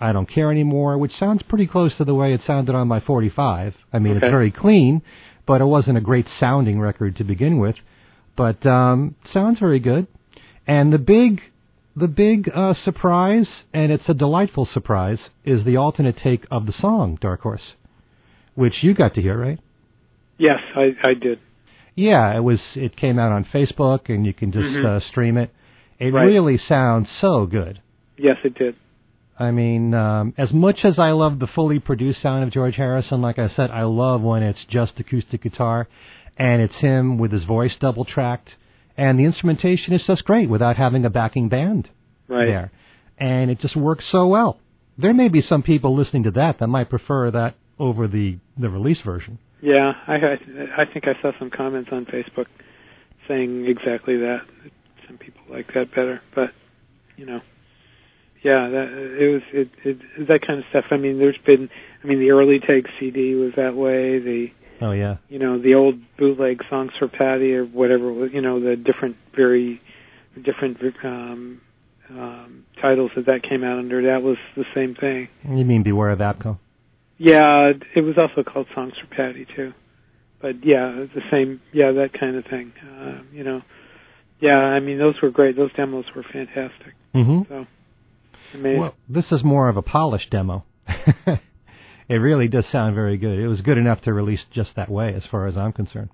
I 0.00 0.12
Don't 0.12 0.30
Care 0.32 0.50
Anymore, 0.50 0.96
which 0.98 1.12
sounds 1.18 1.42
pretty 1.48 1.66
close 1.66 1.92
to 1.98 2.04
the 2.04 2.14
way 2.14 2.32
it 2.32 2.40
sounded 2.46 2.74
on 2.74 2.88
my 2.88 3.00
45. 3.00 3.74
I 3.92 3.98
mean, 3.98 4.16
Okay. 4.16 4.26
it's 4.26 4.30
very 4.30 4.50
clean, 4.50 5.02
but 5.46 5.60
it 5.60 5.66
wasn't 5.66 5.98
a 5.98 6.00
great 6.00 6.26
sounding 6.40 6.78
record 6.80 7.16
to 7.16 7.24
begin 7.24 7.58
with. 7.58 7.74
But 8.36 8.64
um, 8.66 9.14
sounds 9.32 9.58
very 9.58 9.78
good. 9.78 10.06
And 10.66 10.92
the 10.92 10.98
big, 10.98 11.40
the 11.94 12.08
big 12.08 12.50
uh, 12.54 12.74
surprise, 12.84 13.46
and 13.72 13.92
it's 13.92 14.08
a 14.08 14.14
delightful 14.14 14.68
surprise, 14.72 15.18
is 15.44 15.64
the 15.64 15.76
alternate 15.76 16.16
take 16.22 16.44
of 16.50 16.66
the 16.66 16.72
song 16.80 17.18
Dark 17.20 17.42
Horse, 17.42 17.74
which 18.54 18.74
you 18.82 18.94
got 18.94 19.14
to 19.14 19.22
hear, 19.22 19.38
right? 19.38 19.58
Yes, 20.38 20.58
I 20.74 20.90
I 21.06 21.14
did. 21.14 21.38
Yeah, 21.94 22.36
it 22.36 22.40
was. 22.40 22.58
It 22.74 22.96
came 22.96 23.18
out 23.20 23.30
on 23.30 23.44
Facebook, 23.44 24.08
and 24.08 24.26
you 24.26 24.32
can 24.32 24.50
just 24.50 24.64
Mhm. 24.64 24.84
uh, 24.84 25.00
stream 25.10 25.36
it. 25.36 25.50
It 26.00 26.12
Right. 26.12 26.24
really 26.24 26.58
sounds 26.58 27.08
so 27.20 27.46
good. 27.46 27.80
Yes, 28.18 28.36
it 28.42 28.54
did. 28.54 28.74
I 29.38 29.50
mean, 29.52 29.94
um, 29.94 30.32
as 30.38 30.52
much 30.52 30.84
as 30.84 30.98
I 30.98 31.10
love 31.12 31.38
the 31.38 31.46
fully 31.48 31.78
produced 31.78 32.20
sound 32.22 32.42
of 32.44 32.50
George 32.50 32.76
Harrison, 32.76 33.20
like 33.22 33.38
I 33.38 33.48
said, 33.48 33.70
I 33.70 33.82
love 33.84 34.22
when 34.22 34.42
it's 34.42 34.64
just 34.66 34.98
acoustic 34.98 35.42
guitar, 35.42 35.86
and 36.36 36.62
it's 36.62 36.74
him 36.76 37.18
with 37.18 37.32
his 37.32 37.44
voice 37.44 37.72
double 37.80 38.04
tracked, 38.04 38.50
and 38.96 39.18
the 39.18 39.24
instrumentation 39.24 39.92
is 39.92 40.02
just 40.06 40.24
great 40.24 40.48
without 40.48 40.76
having 40.76 41.04
a 41.04 41.10
backing 41.10 41.48
band 41.48 41.88
Right. 42.28 42.46
there, 42.46 42.72
and 43.18 43.50
it 43.50 43.60
just 43.60 43.76
works 43.76 44.04
so 44.10 44.26
well. 44.26 44.58
There 44.96 45.12
may 45.14 45.28
be 45.28 45.42
some 45.42 45.62
people 45.62 45.94
listening 45.96 46.22
to 46.24 46.30
that 46.32 46.58
that 46.60 46.68
might 46.68 46.88
prefer 46.90 47.30
that 47.30 47.54
over 47.78 48.06
the 48.06 48.38
the 48.56 48.68
release 48.68 49.00
version. 49.04 49.38
Yeah, 49.60 49.92
I 50.06 50.14
I 50.14 50.32
I 50.78 50.84
think 50.92 51.06
I 51.08 51.20
saw 51.20 51.32
some 51.38 51.50
comments 51.50 51.90
on 51.92 52.06
Facebook 52.06 52.46
saying 53.28 53.66
exactly 53.66 54.16
that. 54.18 54.40
Some 55.06 55.18
people 55.18 55.42
like 55.50 55.66
that 55.74 55.90
better, 55.90 56.20
but 56.34 56.50
you 57.16 57.26
know, 57.26 57.40
yeah, 58.42 58.68
that 58.68 59.16
it 59.20 59.32
was 59.32 59.42
it, 59.52 59.68
it 59.84 60.28
that 60.28 60.46
kind 60.46 60.58
of 60.60 60.64
stuff. 60.70 60.84
I 60.90 60.96
mean, 60.96 61.18
there's 61.18 61.38
been, 61.46 61.68
I 62.02 62.06
mean, 62.06 62.20
the 62.20 62.30
early 62.30 62.58
take 62.60 62.86
CD 63.00 63.34
was 63.34 63.52
that 63.56 63.74
way. 63.74 64.18
The 64.18 64.48
Oh 64.80 64.92
yeah, 64.92 65.16
you 65.28 65.38
know 65.38 65.60
the 65.60 65.74
old 65.74 65.96
bootleg 66.18 66.60
songs 66.68 66.92
for 66.98 67.08
Patti 67.08 67.54
or 67.54 67.64
whatever 67.64 68.12
was. 68.12 68.30
You 68.32 68.40
know 68.40 68.60
the 68.60 68.76
different 68.76 69.16
very 69.34 69.80
different 70.42 70.78
um, 71.04 71.60
um, 72.10 72.64
titles 72.80 73.10
that 73.16 73.26
that 73.26 73.42
came 73.48 73.64
out 73.64 73.78
under. 73.78 74.02
That 74.02 74.22
was 74.22 74.36
the 74.56 74.64
same 74.74 74.94
thing. 74.94 75.28
you 75.48 75.64
mean 75.64 75.82
Beware 75.82 76.10
of 76.10 76.18
ABKCO? 76.18 76.58
Yeah, 77.18 77.72
it 77.94 78.00
was 78.00 78.16
also 78.18 78.42
called 78.48 78.66
Songs 78.74 78.94
for 79.00 79.14
Patti 79.14 79.46
too. 79.54 79.72
But 80.40 80.64
yeah, 80.64 81.06
the 81.14 81.22
same. 81.30 81.60
Yeah, 81.72 81.92
that 81.92 82.10
kind 82.18 82.36
of 82.36 82.44
thing. 82.44 82.72
Uh, 82.82 83.22
you 83.32 83.44
know, 83.44 83.62
yeah. 84.40 84.56
I 84.56 84.80
mean, 84.80 84.98
those 84.98 85.14
were 85.22 85.30
great. 85.30 85.56
Those 85.56 85.72
demos 85.74 86.04
were 86.14 86.24
fantastic. 86.24 86.94
Mm-hmm. 87.14 87.42
So, 87.48 87.66
amazing. 88.54 88.80
Well, 88.80 88.94
this 89.08 89.24
is 89.30 89.44
more 89.44 89.68
of 89.68 89.76
a 89.76 89.82
polished 89.82 90.30
demo. 90.30 90.64
it 92.08 92.14
really 92.14 92.48
does 92.48 92.64
sound 92.70 92.94
very 92.94 93.16
good. 93.16 93.38
It 93.38 93.48
was 93.48 93.60
good 93.60 93.78
enough 93.78 94.02
to 94.02 94.12
release 94.12 94.40
just 94.52 94.70
that 94.76 94.90
way, 94.90 95.14
as 95.14 95.22
far 95.30 95.46
as 95.46 95.56
I'm 95.56 95.72
concerned. 95.72 96.10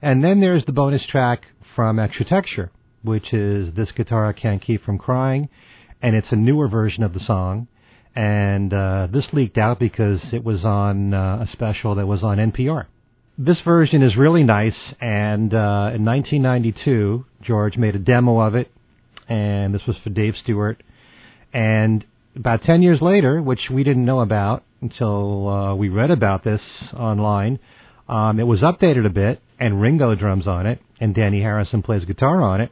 And 0.00 0.22
then 0.22 0.40
there's 0.40 0.64
the 0.66 0.72
bonus 0.72 1.02
track 1.10 1.42
from 1.74 1.98
Extra 1.98 2.24
Texture, 2.24 2.70
which 3.02 3.32
is 3.32 3.74
This 3.74 3.88
Guitar 3.96 4.28
I 4.28 4.32
Can't 4.32 4.62
Keep 4.62 4.84
From 4.84 4.98
Crying, 4.98 5.48
and 6.02 6.16
it's 6.16 6.26
a 6.30 6.36
newer 6.36 6.68
version 6.68 7.02
of 7.02 7.14
the 7.14 7.20
song. 7.26 7.68
And 8.14 8.74
uh, 8.74 9.08
this 9.10 9.24
leaked 9.32 9.56
out 9.56 9.78
because 9.78 10.20
it 10.32 10.44
was 10.44 10.64
on 10.64 11.14
uh, 11.14 11.46
a 11.46 11.52
special 11.52 11.94
that 11.94 12.06
was 12.06 12.22
on 12.22 12.36
NPR. 12.38 12.86
This 13.38 13.56
version 13.64 14.02
is 14.02 14.16
really 14.16 14.42
nice, 14.42 14.74
and 15.00 15.54
uh, 15.54 15.92
in 15.94 16.04
1992, 16.04 17.24
George 17.42 17.78
made 17.78 17.94
a 17.94 17.98
demo 17.98 18.40
of 18.40 18.54
it, 18.54 18.70
and 19.28 19.74
this 19.74 19.80
was 19.86 19.96
for 20.04 20.10
Dave 20.10 20.34
Stewart. 20.42 20.82
And 21.54 22.04
about 22.36 22.62
10 22.62 22.82
years 22.82 23.00
later, 23.00 23.40
which 23.42 23.60
we 23.70 23.84
didn't 23.84 24.04
know 24.04 24.20
about 24.20 24.64
until 24.80 25.48
uh, 25.48 25.74
we 25.74 25.88
read 25.88 26.10
about 26.10 26.44
this 26.44 26.60
online, 26.94 27.58
um, 28.08 28.40
it 28.40 28.44
was 28.44 28.60
updated 28.60 29.06
a 29.06 29.10
bit, 29.10 29.40
and 29.60 29.80
Ringo 29.80 30.14
drums 30.14 30.46
on 30.46 30.66
it, 30.66 30.80
and 31.00 31.14
Dhani 31.14 31.40
Harrison 31.40 31.82
plays 31.82 32.04
guitar 32.04 32.42
on 32.42 32.60
it. 32.60 32.70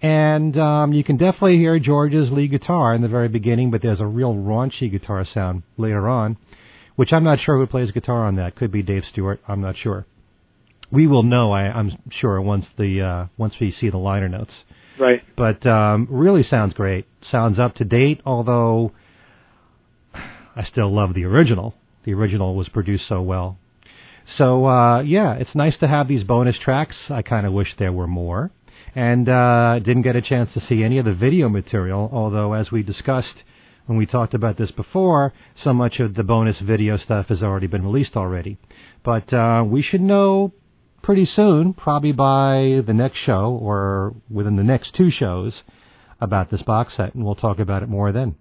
And 0.00 0.58
um, 0.58 0.92
you 0.92 1.04
can 1.04 1.16
definitely 1.16 1.58
hear 1.58 1.78
George's 1.78 2.30
lead 2.30 2.50
guitar 2.50 2.94
in 2.94 3.02
the 3.02 3.08
very 3.08 3.28
beginning, 3.28 3.70
but 3.70 3.82
there's 3.82 4.00
a 4.00 4.06
real 4.06 4.34
raunchy 4.34 4.90
guitar 4.90 5.24
sound 5.32 5.62
later 5.76 6.08
on, 6.08 6.36
which 6.96 7.12
I'm 7.12 7.22
not 7.22 7.38
sure 7.44 7.56
who 7.58 7.66
plays 7.66 7.90
guitar 7.92 8.26
on 8.26 8.36
that. 8.36 8.56
Could 8.56 8.72
be 8.72 8.82
Dave 8.82 9.04
Stewart. 9.12 9.40
I'm 9.46 9.60
not 9.60 9.76
sure. 9.80 10.06
we 10.90 11.06
will 11.06 11.22
know. 11.22 11.52
I, 11.52 11.62
I'm 11.62 11.92
sure 12.20 12.40
once 12.40 12.66
the 12.76 13.00
uh, 13.00 13.26
once 13.38 13.54
we 13.60 13.74
see 13.80 13.90
the 13.90 13.98
liner 13.98 14.28
notes. 14.28 14.52
Right. 14.98 15.22
But 15.36 15.66
um, 15.66 16.06
really 16.10 16.44
sounds 16.48 16.74
great. 16.74 17.06
Sounds 17.30 17.58
up 17.58 17.74
to 17.76 17.84
date. 17.84 18.20
Although 18.24 18.92
I 20.14 20.64
still 20.70 20.94
love 20.94 21.14
the 21.14 21.24
original. 21.24 21.74
The 22.04 22.14
original 22.14 22.54
was 22.54 22.68
produced 22.68 23.04
so 23.08 23.22
well. 23.22 23.58
So 24.38 24.66
uh, 24.66 25.02
yeah, 25.02 25.34
it's 25.34 25.54
nice 25.54 25.74
to 25.80 25.88
have 25.88 26.08
these 26.08 26.24
bonus 26.24 26.56
tracks. 26.62 26.96
I 27.10 27.22
kind 27.22 27.46
of 27.46 27.52
wish 27.52 27.68
there 27.78 27.92
were 27.92 28.06
more, 28.06 28.50
and 28.94 29.28
uh, 29.28 29.78
didn't 29.78 30.02
get 30.02 30.16
a 30.16 30.22
chance 30.22 30.50
to 30.54 30.62
see 30.68 30.82
any 30.82 30.98
of 30.98 31.04
the 31.04 31.14
video 31.14 31.48
material. 31.48 32.08
Although, 32.12 32.52
as 32.52 32.70
we 32.70 32.82
discussed 32.82 33.42
when 33.86 33.98
we 33.98 34.06
talked 34.06 34.34
about 34.34 34.58
this 34.58 34.70
before, 34.70 35.32
so 35.64 35.72
much 35.72 35.98
of 35.98 36.14
the 36.14 36.22
bonus 36.22 36.56
video 36.62 36.96
stuff 36.98 37.26
has 37.28 37.42
already 37.42 37.66
been 37.66 37.84
released 37.84 38.16
already. 38.16 38.58
But 39.04 39.32
uh, 39.32 39.64
we 39.66 39.82
should 39.82 40.00
know 40.00 40.52
pretty 41.02 41.28
soon, 41.34 41.74
probably 41.74 42.12
by 42.12 42.80
the 42.86 42.92
next 42.94 43.18
show 43.24 43.58
or 43.60 44.14
within 44.30 44.56
the 44.56 44.62
next 44.62 44.94
two 44.94 45.10
shows, 45.10 45.52
about 46.20 46.50
this 46.50 46.62
box 46.62 46.92
set, 46.96 47.14
and 47.14 47.24
we'll 47.24 47.34
talk 47.34 47.58
about 47.58 47.82
it 47.82 47.88
more 47.88 48.12
then. 48.12 48.36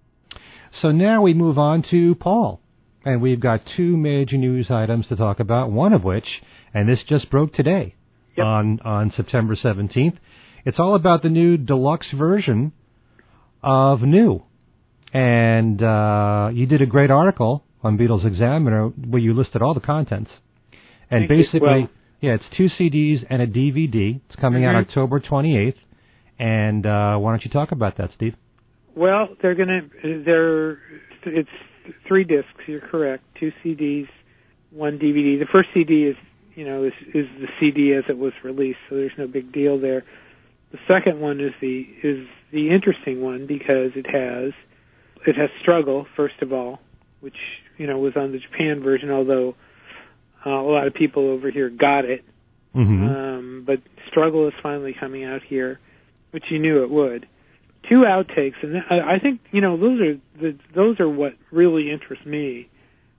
So 0.81 0.91
now 0.91 1.21
we 1.23 1.33
move 1.33 1.57
on 1.57 1.83
to 1.91 2.15
Paul. 2.15 2.61
And 3.03 3.19
we've 3.19 3.39
got 3.39 3.61
two 3.75 3.97
major 3.97 4.37
news 4.37 4.67
items 4.69 5.07
to 5.07 5.15
talk 5.15 5.39
about, 5.39 5.71
one 5.71 5.91
of 5.91 6.03
which, 6.03 6.27
and 6.71 6.87
this 6.87 6.99
just 7.09 7.31
broke 7.31 7.53
today 7.53 7.95
Yep. 8.37 8.45
on, 8.45 8.79
on 8.85 9.11
September 9.17 9.55
17th, 9.55 10.17
it's 10.65 10.77
all 10.79 10.95
about 10.95 11.23
the 11.23 11.29
new 11.29 11.57
deluxe 11.57 12.05
version 12.15 12.71
of 13.63 14.01
New. 14.03 14.43
And 15.13 15.81
uh, 15.83 16.51
you 16.53 16.65
did 16.67 16.81
a 16.81 16.85
great 16.85 17.09
article 17.11 17.65
on 17.83 17.97
Beatles 17.97 18.25
Examiner 18.25 18.87
where 18.89 19.19
you 19.19 19.33
listed 19.33 19.61
all 19.61 19.73
the 19.73 19.79
contents. 19.79 20.29
And 21.09 21.27
Thank 21.27 21.29
basically, 21.29 21.59
Well- 21.61 21.89
yeah, 22.21 22.33
it's 22.35 22.43
two 22.55 22.69
CDs 22.79 23.25
and 23.29 23.41
a 23.41 23.47
DVD. 23.47 24.19
It's 24.27 24.39
coming 24.39 24.63
out 24.65 24.75
Mhm. 24.75 24.87
October 24.87 25.19
28th. 25.19 25.75
And 26.39 26.85
uh, 26.85 27.17
why 27.17 27.31
don't 27.31 27.43
you 27.43 27.51
talk 27.51 27.71
about 27.71 27.97
that, 27.97 28.11
Steve? 28.15 28.35
Well, 28.95 29.29
they're 29.41 29.55
gonna 29.55 29.81
they're 30.03 30.79
it's 31.25 31.49
three 32.07 32.23
discs. 32.23 32.49
You're 32.67 32.79
correct. 32.81 33.23
Two 33.39 33.51
CDs, 33.63 34.07
one 34.71 34.97
DVD. 34.97 35.37
The 35.39 35.45
first 35.51 35.69
CD 35.73 36.05
is 36.05 36.15
you 36.55 36.65
know 36.65 36.83
is 36.83 36.93
is 37.13 37.27
the 37.39 37.47
CD 37.59 37.93
as 37.93 38.03
it 38.09 38.17
was 38.17 38.33
released, 38.43 38.79
so 38.89 38.95
there's 38.95 39.11
no 39.17 39.27
big 39.27 39.51
deal 39.51 39.79
there. 39.79 40.03
The 40.71 40.79
second 40.87 41.19
one 41.19 41.39
is 41.39 41.53
the 41.61 41.87
is 42.03 42.27
the 42.51 42.69
interesting 42.71 43.21
one 43.21 43.45
because 43.45 43.91
it 43.95 44.07
has 44.07 44.51
it 45.27 45.35
has 45.35 45.49
struggle 45.61 46.07
first 46.15 46.41
of 46.41 46.51
all, 46.51 46.81
which 47.19 47.37
you 47.77 47.87
know 47.87 47.99
was 47.99 48.13
on 48.15 48.31
the 48.31 48.39
Japan 48.39 48.81
version, 48.81 49.11
although 49.11 49.55
uh, 50.45 50.49
a 50.49 50.71
lot 50.71 50.87
of 50.87 50.93
people 50.93 51.29
over 51.29 51.51
here 51.51 51.69
got 51.69 52.05
it. 52.05 52.23
Mm-hmm. 52.75 53.03
Um, 53.03 53.63
but 53.65 53.79
Struggle 54.09 54.47
is 54.47 54.53
finally 54.63 54.95
coming 54.97 55.23
out 55.23 55.41
here, 55.47 55.79
which 56.31 56.45
you 56.49 56.59
knew 56.59 56.83
it 56.83 56.89
would. 56.89 57.27
Two 57.89 58.03
outtakes, 58.07 58.61
and 58.61 58.77
I 58.77 59.19
think 59.19 59.41
you 59.51 59.59
know 59.59 59.75
those 59.75 59.99
are 59.99 60.39
the 60.39 60.57
those 60.75 60.99
are 60.99 61.09
what 61.09 61.33
really 61.51 61.91
interest 61.91 62.25
me 62.27 62.69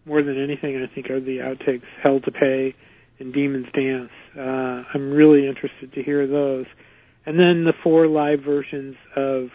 more 0.07 0.23
than 0.23 0.43
anything. 0.43 0.77
I 0.77 0.93
think 0.95 1.11
are 1.11 1.21
the 1.21 1.39
outtakes, 1.39 1.83
Hell 2.03 2.21
to 2.21 2.31
Pay 2.31 2.75
and 3.19 3.35
Demons 3.35 3.67
Dance. 3.75 4.11
Uh, 4.37 4.85
I'm 4.95 5.11
really 5.11 5.49
interested 5.49 5.93
to 5.95 6.03
hear 6.03 6.27
those, 6.29 6.67
and 7.27 7.39
then 7.39 7.65
the 7.65 7.73
four 7.83 8.07
live 8.07 8.41
versions 8.45 8.95
of 9.17 9.49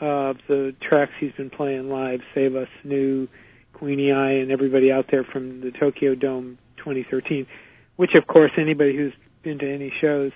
of 0.00 0.36
the 0.48 0.74
tracks 0.86 1.12
he's 1.20 1.32
been 1.32 1.50
playing 1.50 1.88
live, 1.88 2.20
Save 2.34 2.56
Us, 2.56 2.68
New, 2.82 3.28
Queenie 3.72 4.10
Eye, 4.10 4.32
and 4.32 4.50
everybody 4.50 4.90
out 4.90 5.06
there 5.10 5.24
from 5.24 5.60
the 5.60 5.70
Tokyo 5.70 6.16
Dome 6.16 6.58
2013 6.84 7.46
which 7.96 8.10
of 8.14 8.26
course 8.26 8.50
anybody 8.58 8.96
who's 8.96 9.12
been 9.42 9.58
to 9.58 9.72
any 9.72 9.92
shows 10.00 10.32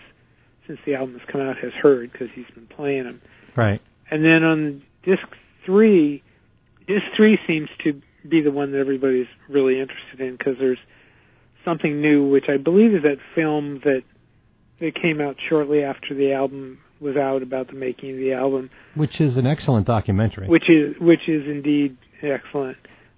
since 0.66 0.78
the 0.84 0.94
album 0.94 1.18
has 1.18 1.28
come 1.30 1.40
out 1.40 1.56
has 1.58 1.72
heard 1.80 2.10
because 2.12 2.28
he's 2.34 2.46
been 2.54 2.66
playing 2.66 3.04
them. 3.04 3.20
Right. 3.56 3.80
And 4.10 4.24
then 4.24 4.42
on 4.42 4.82
disc 5.04 5.22
three, 5.64 6.22
disc 6.86 7.04
three 7.16 7.38
seems 7.46 7.68
to 7.84 8.00
be 8.28 8.42
the 8.42 8.50
one 8.50 8.72
that 8.72 8.78
everybody's 8.78 9.28
really 9.48 9.80
interested 9.80 10.20
in 10.20 10.36
because 10.36 10.54
there's 10.58 10.78
something 11.64 12.00
new, 12.00 12.28
which 12.28 12.46
I 12.48 12.56
believe 12.56 12.94
is 12.94 13.02
that 13.02 13.18
film 13.34 13.80
that 13.84 14.02
that 14.80 14.94
came 15.00 15.20
out 15.20 15.36
shortly 15.48 15.82
after 15.82 16.14
the 16.14 16.32
album 16.32 16.78
was 17.00 17.16
out 17.16 17.42
about 17.42 17.68
the 17.68 17.74
making 17.74 18.10
of 18.12 18.16
the 18.18 18.32
album, 18.32 18.70
Which 18.94 19.20
is 19.20 19.36
an 19.36 19.46
excellent 19.46 19.86
documentary. 19.86 20.48
which 20.48 20.68
is 20.68 20.96
which 21.00 21.28
is 21.28 21.46
indeed 21.46 21.96
excellent. 22.22 22.76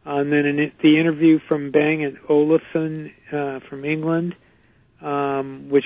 And 0.08 0.32
then 0.32 0.46
in 0.46 0.72
the 0.82 0.98
interview 0.98 1.38
from 1.48 1.70
Bang 1.70 2.02
and 2.04 2.16
Olufsen 2.28 3.12
uh, 3.30 3.60
from 3.68 3.84
England, 3.84 4.34
um, 5.02 5.68
which 5.70 5.84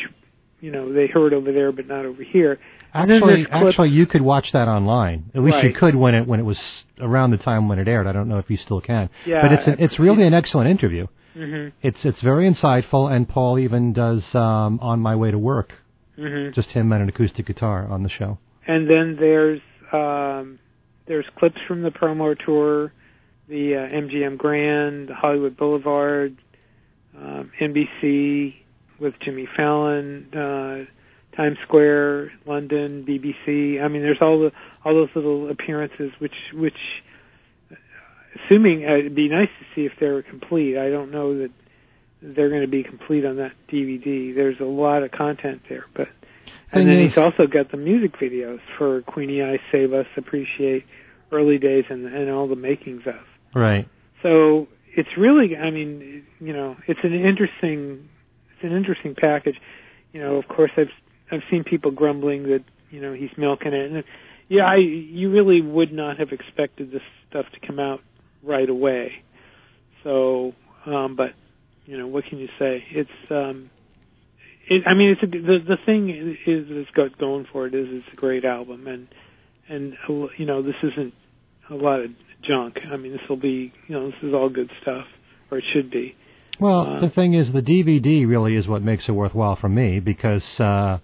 you 0.61 0.71
know 0.71 0.93
they 0.93 1.09
heard 1.09 1.35
over 1.35 1.53
there 1.53 1.73
but 1.73 1.89
not 1.89 2.05
over 2.05 2.23
here. 2.23 2.59
Actually, 2.95 3.47
actually, 3.51 3.89
you 3.89 4.07
could 4.07 4.23
watch 4.23 4.47
that 4.53 4.69
online. 4.69 5.31
At 5.35 5.43
least 5.43 5.57
you 5.63 5.73
could 5.79 5.97
when 5.97 6.15
it 6.15 6.27
when 6.27 6.41
it 6.41 6.45
was 6.45 6.59
around 7.01 7.31
the 7.31 7.39
time 7.39 7.69
when 7.69 7.79
it 7.79 7.89
aired. 7.89 8.07
I 8.07 8.13
don't 8.13 8.29
know 8.29 8.39
if 8.39 8.49
you 8.49 8.59
still 8.65 8.81
can. 8.81 9.09
Yeah, 9.27 9.43
but 9.43 9.53
it's 9.53 9.69
a, 9.69 9.85
it's 9.85 9.99
really 9.99 10.27
an 10.27 10.35
excellent 10.35 10.69
interview. 10.71 11.07
Mm-hmm. 11.37 11.75
It's 11.83 11.97
it's 12.05 12.21
very 12.23 12.53
insightful, 12.53 13.11
and 13.11 13.29
Paul 13.29 13.59
even 13.59 13.93
does 13.93 14.23
um, 14.35 14.79
on 14.81 15.01
my 15.01 15.17
way 15.17 15.31
to 15.31 15.39
work. 15.39 15.73
hmm 16.17 16.51
Just 16.55 16.69
him 16.69 16.93
and 16.93 17.03
an 17.03 17.09
acoustic 17.09 17.47
guitar 17.47 17.89
on 17.89 18.03
the 18.03 18.11
show. 18.11 18.39
And 18.67 18.89
then 18.89 19.17
there's 19.19 19.61
um, 19.93 20.59
there's 21.09 21.25
clips 21.39 21.59
from 21.67 21.83
the 21.83 21.91
promo 21.91 22.37
tour, 22.45 22.93
the 23.53 23.77
uh, 23.77 24.01
MGM 24.01 24.39
Grand, 24.39 25.11
the 25.11 25.15
Hollywood 25.15 25.57
Boulevard, 25.57 26.37
um, 27.17 27.53
NBC 27.61 28.55
with 28.99 29.13
Jimmy 29.23 29.47
Fallon, 29.55 30.27
uh, 30.33 31.37
Times 31.37 31.59
Square, 31.67 32.33
London, 32.47 33.05
BBC. 33.07 33.83
I 33.83 33.89
mean, 33.89 34.03
there's 34.03 34.19
all 34.23 34.41
the 34.41 34.53
all 34.85 34.95
those 34.95 35.11
little 35.15 35.51
appearances, 35.51 36.13
which 36.19 36.35
which, 36.55 36.79
assuming 38.45 38.87
uh, 38.89 38.97
it'd 38.97 39.15
be 39.15 39.29
nice 39.29 39.51
to 39.61 39.67
see 39.75 39.85
if 39.85 39.93
they 40.01 40.09
were 40.09 40.23
complete. 40.23 40.79
I 40.79 40.89
don't 40.89 41.11
know 41.11 41.39
that 41.39 41.51
they're 42.23 42.49
going 42.49 42.63
to 42.63 42.69
be 42.69 42.83
complete 42.83 43.27
on 43.27 43.37
that 43.37 43.53
DVD. 43.71 44.35
There's 44.35 44.61
a 44.61 44.65
lot 44.65 45.03
of 45.03 45.11
content 45.11 45.61
there, 45.69 45.85
but 45.95 46.09
and 46.73 46.89
then 46.89 47.07
he's 47.07 47.19
also 47.19 47.47
got 47.47 47.71
the 47.71 47.77
music 47.77 48.13
videos 48.19 48.61
for 48.79 49.03
Queenie 49.03 49.43
Eye, 49.43 49.59
Save 49.71 49.93
Us, 49.93 50.07
Appreciate, 50.17 50.87
Early 51.31 51.59
Days, 51.59 51.85
and 51.91 52.07
and 52.07 52.31
all 52.31 52.49
the 52.49 52.57
makings 52.57 53.03
of. 53.07 53.15
Right. 53.55 53.89
So 54.23 54.69
it's 54.97 55.09
really, 55.19 55.57
I 55.57 55.71
mean, 55.71 56.25
you 56.41 56.53
know, 56.53 56.77
it's 56.87 57.01
an 57.03 57.13
interesting, 57.15 58.09
it's 58.55 58.65
an 58.65 58.73
interesting 58.73 59.15
package. 59.19 59.57
You 60.13 60.21
know, 60.21 60.37
of 60.37 60.49
course, 60.49 60.71
I've 60.77 60.93
I've 61.31 61.43
seen 61.51 61.65
people 61.65 61.91
grumbling 61.91 62.45
that 62.45 62.65
you 62.91 63.01
know 63.01 63.15
he's 63.15 63.31
milking 63.39 63.73
it, 63.73 63.91
and 63.91 64.05
yeah, 64.49 64.65
I 64.65 64.77
you 64.77 65.31
really 65.31 65.63
would 65.63 65.93
not 65.93 66.19
have 66.19 66.29
expected 66.31 66.93
this 66.93 67.03
stuff 67.29 67.47
to 67.55 67.67
come 67.67 67.79
out 67.79 68.01
right 68.43 68.69
away. 68.69 69.13
So, 70.05 70.53
um, 70.87 71.17
but 71.17 71.31
you 71.87 71.99
know, 71.99 72.07
what 72.07 72.25
can 72.29 72.39
you 72.39 72.49
say? 72.59 72.85
It's 72.91 73.31
um, 73.31 73.71
it, 74.69 74.83
I 74.87 74.95
mean, 74.95 75.11
it's 75.11 75.23
a, 75.23 75.27
the 75.27 75.59
the 75.67 75.77
thing 75.87 76.11
is 76.11 76.37
it's 76.47 76.91
got 76.91 77.19
going 77.19 77.47
for 77.51 77.67
it 77.67 77.75
is 77.75 77.87
it's 77.91 78.07
a 78.13 78.17
great 78.17 78.45
album, 78.45 78.87
and 78.87 79.09
and 79.69 79.95
you 80.37 80.47
know, 80.47 80.63
this 80.63 80.77
isn't 80.83 81.15
a 81.71 81.75
lot 81.75 82.01
of 82.01 82.11
junk. 82.43 82.77
I 82.93 82.97
mean, 82.97 83.13
this 83.13 83.21
will 83.29 83.37
be, 83.37 83.73
you 83.89 83.95
know, 83.95 84.07
this 84.07 84.17
is 84.23 84.35
all 84.35 84.49
good 84.49 84.71
stuff, 84.83 85.07
or 85.51 85.59
it 85.59 85.65
should 85.73 85.91
be. 85.91 86.15
Well, 86.61 86.81
Uh, 86.97 87.01
the 87.01 87.11
thing 87.11 87.35
is, 87.35 87.53
the 87.53 87.63
DVD 87.63 88.27
really 88.27 88.57
is 88.57 88.67
what 88.69 88.83
makes 88.83 89.05
it 89.09 89.13
worthwhile 89.13 89.57
for 89.57 89.69
me 89.69 90.01
because, 90.01 90.43
uh, 90.61 90.99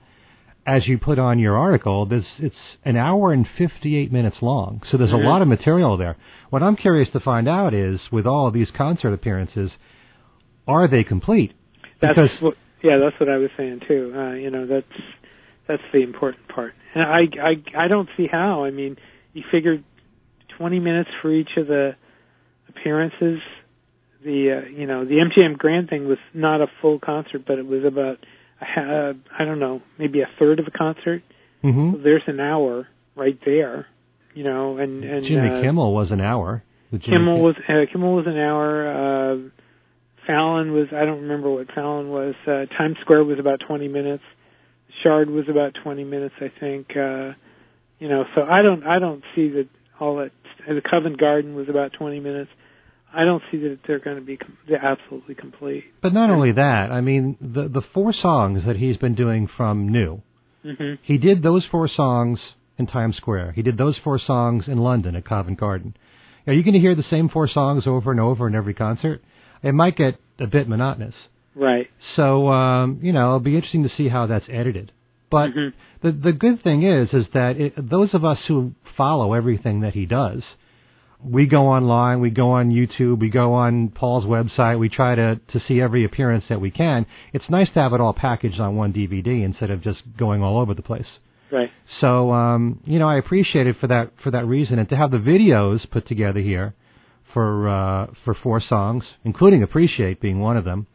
as 0.66 0.87
you 0.87 0.99
put 0.99 1.18
on 1.18 1.38
your 1.38 1.57
article, 1.57 2.05
this 2.07 2.25
it's 2.38 2.55
an 2.85 2.97
hour 2.97 3.33
and 3.33 3.47
58 3.57 4.12
minutes 4.12 4.37
long. 4.42 4.83
So 4.90 4.99
there's 4.99 5.12
a 5.12 5.16
lot 5.16 5.40
of 5.40 5.49
material 5.49 5.97
there. 5.97 6.16
What 6.51 6.62
I'm 6.62 6.77
curious 6.77 7.09
to 7.11 7.21
find 7.21 7.49
out 7.49 7.73
is, 7.73 8.01
with 8.12 8.27
all 8.27 8.47
of 8.47 8.53
these 8.53 8.71
concert 8.71 9.12
appearances, 9.14 9.71
are 10.66 10.87
they 10.87 11.05
complete? 11.05 11.53
That's 12.01 12.14
Because- 12.21 12.42
what, 12.42 12.55
yeah, 12.83 12.99
that's 12.99 13.18
what 13.18 13.29
I 13.31 13.38
was 13.38 13.51
saying 13.57 13.81
too. 13.88 14.12
Uh, 14.14 14.33
you 14.35 14.51
know, 14.51 14.66
that's 14.66 14.87
that's 15.66 15.83
the 15.92 16.03
important 16.03 16.47
part. 16.49 16.75
And 16.94 17.03
I 17.05 17.21
I 17.42 17.85
I 17.85 17.88
don't 17.88 18.09
see 18.16 18.27
how. 18.27 18.64
I 18.64 18.71
mean, 18.71 18.97
you 19.33 19.42
figured 19.51 19.83
20 20.59 20.81
minutes 20.81 21.11
for 21.23 21.33
each 21.33 21.51
of 21.57 21.66
the 21.66 21.92
appearances. 22.68 23.40
The 24.25 24.62
uh, 24.64 24.68
you 24.68 24.87
know 24.87 25.05
the 25.05 25.14
MGM 25.14 25.57
Grand 25.59 25.88
thing 25.88 26.09
was 26.09 26.18
not 26.35 26.61
a 26.61 26.66
full 26.83 26.99
concert, 26.99 27.44
but 27.47 27.59
it 27.59 27.66
was 27.66 27.85
about 27.85 28.18
a 28.61 28.81
uh, 28.81 29.12
I 29.38 29.44
don't 29.44 29.61
know 29.61 29.81
maybe 29.99 30.21
a 30.21 30.29
third 30.38 30.59
of 30.59 30.66
a 30.66 30.71
concert. 30.77 31.23
hmm 31.62 32.03
There's 32.03 32.23
an 32.27 32.40
hour 32.40 32.88
right 33.14 33.38
there, 33.47 33.87
you 34.35 34.42
know, 34.42 34.77
and 34.79 35.05
and 35.05 35.25
Jimmy 35.25 35.49
uh, 35.49 35.62
Kimmel 35.62 35.94
was 35.94 36.11
an 36.11 36.21
hour. 36.21 36.64
Jimmy 36.90 37.05
Kimmel 37.05 37.35
Kim- 37.37 37.42
was 37.44 37.55
uh, 37.68 37.92
Kimmel 37.92 38.14
was 38.16 38.27
an 38.27 38.38
hour. 38.38 38.88
Uh, 38.90 39.37
Fallon 40.27 40.73
was 40.73 40.88
I 40.92 41.05
don't 41.05 41.23
remember 41.23 41.49
what 41.51 41.71
Fallon 41.73 42.09
was. 42.11 42.35
Uh, 42.47 42.66
Times 42.77 42.97
Square 43.03 43.25
was 43.25 43.38
about 43.38 43.61
20 43.66 43.87
minutes. 43.88 44.25
Shard 45.05 45.31
was 45.31 45.44
about 45.49 45.75
20 45.85 46.03
minutes, 46.05 46.35
I 46.40 46.51
think. 46.59 46.88
Uh, 46.97 47.33
you 48.01 48.09
know, 48.09 48.25
so 48.35 48.42
I 48.42 48.62
don't 48.62 48.85
I 48.85 48.99
don't 48.99 49.23
see 49.37 49.49
that 49.51 49.68
all 50.01 50.16
that. 50.16 50.33
The 50.69 50.83
Covent 50.89 51.19
Garden 51.19 51.55
was 51.55 51.69
about 51.69 51.93
20 51.99 52.21
minutes. 52.21 52.51
I 53.13 53.25
don't 53.25 53.43
see 53.51 53.59
that 53.59 53.79
they're 53.87 54.01
going 54.01 54.17
to 54.17 54.23
be 54.23 54.37
com- 54.37 54.59
they're 54.69 54.85
absolutely 54.85 55.35
complete. 55.35 55.85
But 56.03 56.13
not 56.13 56.29
only 56.29 56.53
that, 56.53 56.91
I 56.93 57.01
mean, 57.01 57.39
the 57.41 57.69
the 57.69 57.81
four 57.95 58.13
songs 58.13 58.65
that 58.67 58.77
he's 58.77 58.99
been 58.99 59.15
doing 59.15 59.49
from 59.57 59.89
New, 59.89 60.23
hmm 60.63 60.95
he 61.03 61.17
did 61.17 61.43
those 61.43 61.65
four 61.71 61.89
songs 61.89 62.39
in 62.77 62.87
Times 62.87 63.17
Square. 63.17 63.53
He 63.53 63.63
did 63.63 63.79
those 63.79 63.97
four 64.05 64.21
songs 64.25 64.65
in 64.67 64.79
London 64.79 65.17
at 65.17 65.25
Covent 65.25 65.59
Garden. 65.59 65.97
Are 66.47 66.53
you 66.53 66.63
going 66.63 66.75
to 66.75 66.81
hear 66.81 66.95
the 66.95 67.05
same 67.11 67.29
four 67.29 67.49
songs 67.49 67.85
over 67.87 68.11
and 68.11 68.21
over 68.21 68.47
in 68.47 68.55
every 68.55 68.75
concert? 68.75 69.23
It 69.63 69.73
might 69.73 69.97
get 69.97 70.19
a 70.39 70.47
bit 70.47 70.69
monotonous. 70.69 71.15
Right. 71.55 71.89
So, 72.15 72.49
um, 72.49 73.01
you 73.03 73.13
know, 73.13 73.27
it'll 73.27 73.41
be 73.41 73.57
interesting 73.57 73.83
to 73.83 73.91
see 73.97 74.09
how 74.09 74.27
that's 74.27 74.47
edited. 74.49 74.93
But 75.31 75.55
Mhm. 75.55 75.73
the 76.01 76.12
the 76.12 76.33
good 76.33 76.61
thing 76.62 76.83
is, 76.83 77.12
is 77.12 77.27
that 77.35 77.59
it, 77.61 77.73
those 77.77 78.14
of 78.14 78.25
us 78.25 78.38
who 78.47 78.73
follow 78.97 79.35
everything 79.35 79.81
that 79.81 79.95
he 79.95 80.07
does, 80.07 80.43
we 81.23 81.47
go 81.47 81.67
online, 81.67 82.21
we 82.21 82.31
go 82.31 82.51
on 82.53 82.71
YouTube, 82.71 83.19
we 83.19 83.29
go 83.29 83.53
on 83.55 83.88
Paul's 83.88 84.25
website, 84.25 84.79
we 84.79 84.88
try 84.88 85.14
to 85.14 85.41
to 85.53 85.61
see 85.67 85.81
every 85.81 86.05
appearance 86.05 86.45
that 86.49 86.61
we 86.61 86.71
can. 86.71 87.07
It's 87.33 87.49
nice 87.51 87.69
to 87.75 87.81
have 87.81 87.93
it 87.93 88.01
all 88.01 88.12
packaged 88.12 88.61
on 88.61 88.77
one 88.77 88.93
DVD 88.93 89.43
instead 89.43 89.71
of 89.71 89.83
just 89.83 90.01
going 90.17 90.43
all 90.43 90.59
over 90.59 90.75
the 90.75 90.83
place. 90.83 91.07
Right. 91.51 91.71
So, 92.01 92.31
um, 92.33 92.81
you 92.85 92.99
know, 92.99 93.09
I 93.09 93.17
appreciate 93.17 93.67
it 93.67 93.77
for 93.81 93.87
that 93.88 94.12
for 94.23 94.31
that 94.31 94.47
reason, 94.47 94.79
and 94.79 94.88
to 94.91 94.97
have 94.97 95.11
the 95.11 95.19
videos 95.19 95.81
put 95.91 96.07
together 96.07 96.41
here 96.41 96.75
for 97.33 97.69
uh, 97.69 98.07
for 98.25 98.35
four 98.35 98.61
songs, 98.61 99.05
including 99.25 99.62
"Appreciate" 99.62 100.21
being 100.21 100.41
one 100.41 100.57
of 100.57 100.64
them, 100.64 100.87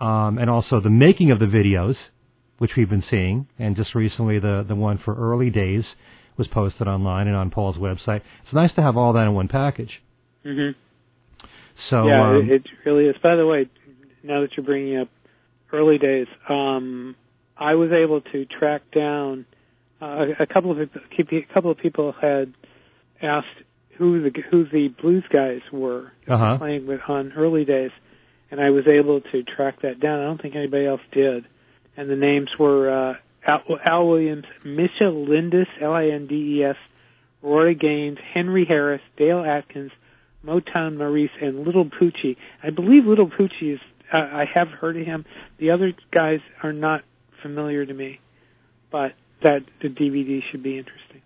um, 0.00 0.38
and 0.38 0.50
also 0.50 0.80
the 0.80 0.90
making 0.90 1.30
of 1.30 1.38
the 1.38 1.46
videos, 1.46 1.96
which 2.60 2.72
we've 2.76 2.90
been 2.90 3.04
seeing, 3.10 3.46
and 3.58 3.74
just 3.74 3.94
recently 3.94 4.38
the 4.38 4.64
the 4.68 4.74
one 4.74 4.98
for 5.04 5.14
"Early 5.14 5.48
Days" 5.50 5.84
was 6.36 6.46
posted 6.48 6.86
online 6.86 7.26
and 7.26 7.34
on 7.36 7.50
Paul's 7.50 7.76
website. 7.76 8.20
It's 8.44 8.52
nice 8.52 8.72
to 8.74 8.82
have 8.82 8.96
all 8.96 9.12
that 9.14 9.24
in 9.24 9.34
one 9.34 9.48
package. 9.48 9.94
hmm 10.42 10.70
So, 11.88 12.06
yeah, 12.06 12.36
um, 12.36 12.48
it, 12.50 12.52
it 12.56 12.62
really 12.84 13.06
is. 13.06 13.16
By 13.22 13.36
the 13.36 13.46
way, 13.46 13.68
now 14.22 14.42
that 14.42 14.50
you're 14.56 14.66
bringing 14.66 14.98
up 14.98 15.08
early 15.72 15.98
days, 15.98 16.26
um, 16.48 17.16
I 17.56 17.74
was 17.74 17.90
able 17.92 18.20
to 18.32 18.44
track 18.44 18.82
down 18.94 19.46
uh, 20.02 20.26
a 20.38 20.46
couple 20.46 20.70
of 20.70 20.78
a 20.78 21.54
couple 21.54 21.70
of 21.70 21.78
people 21.78 22.14
had 22.20 22.52
asked 23.22 23.46
who 23.98 24.22
the 24.22 24.32
who 24.50 24.64
the 24.64 24.88
blues 25.00 25.24
guys 25.32 25.60
were 25.72 26.12
were 26.28 26.34
Uh-huh. 26.34 26.58
playing 26.58 26.86
with 26.86 27.00
on 27.08 27.32
early 27.36 27.64
days, 27.64 27.90
and 28.50 28.60
I 28.60 28.68
was 28.70 28.84
able 28.86 29.20
to 29.32 29.42
track 29.42 29.80
that 29.82 30.00
down. 30.00 30.20
I 30.20 30.24
don't 30.24 30.40
think 30.40 30.54
anybody 30.56 30.86
else 30.86 31.02
did, 31.12 31.44
and 31.96 32.10
the 32.10 32.16
names 32.16 32.48
were 32.58 32.90
uh, 32.90 33.14
Al, 33.46 33.60
Al 33.84 34.08
Williams, 34.08 34.44
Misha 34.64 35.04
Lindes, 35.04 35.66
L-I-N-D-E-S, 35.80 36.76
Roy 37.42 37.74
Gaines, 37.74 38.18
Henry 38.34 38.64
Harris, 38.66 39.00
Dale 39.16 39.44
Atkins, 39.44 39.90
Motown 40.44 40.96
Maurice, 40.96 41.30
and 41.40 41.64
Little 41.64 41.84
Poochie. 41.84 42.36
I 42.62 42.70
believe 42.70 43.04
Little 43.04 43.28
Poochie 43.28 43.74
is. 43.74 43.80
Uh, 44.12 44.16
I 44.16 44.44
have 44.52 44.68
heard 44.68 44.96
of 44.96 45.06
him. 45.06 45.24
The 45.58 45.70
other 45.70 45.92
guys 46.12 46.40
are 46.62 46.72
not 46.72 47.02
familiar 47.42 47.86
to 47.86 47.94
me, 47.94 48.20
but 48.90 49.12
that 49.42 49.60
the 49.80 49.88
DVD 49.88 50.40
should 50.50 50.62
be 50.62 50.78
interesting. 50.78 51.22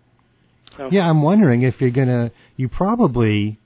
So, 0.77 0.89
yeah, 0.91 1.01
I'm 1.01 1.21
wondering 1.21 1.63
if 1.63 1.75
you're 1.79 1.89
gonna. 1.89 2.31
You 2.57 2.69
probably 2.69 3.59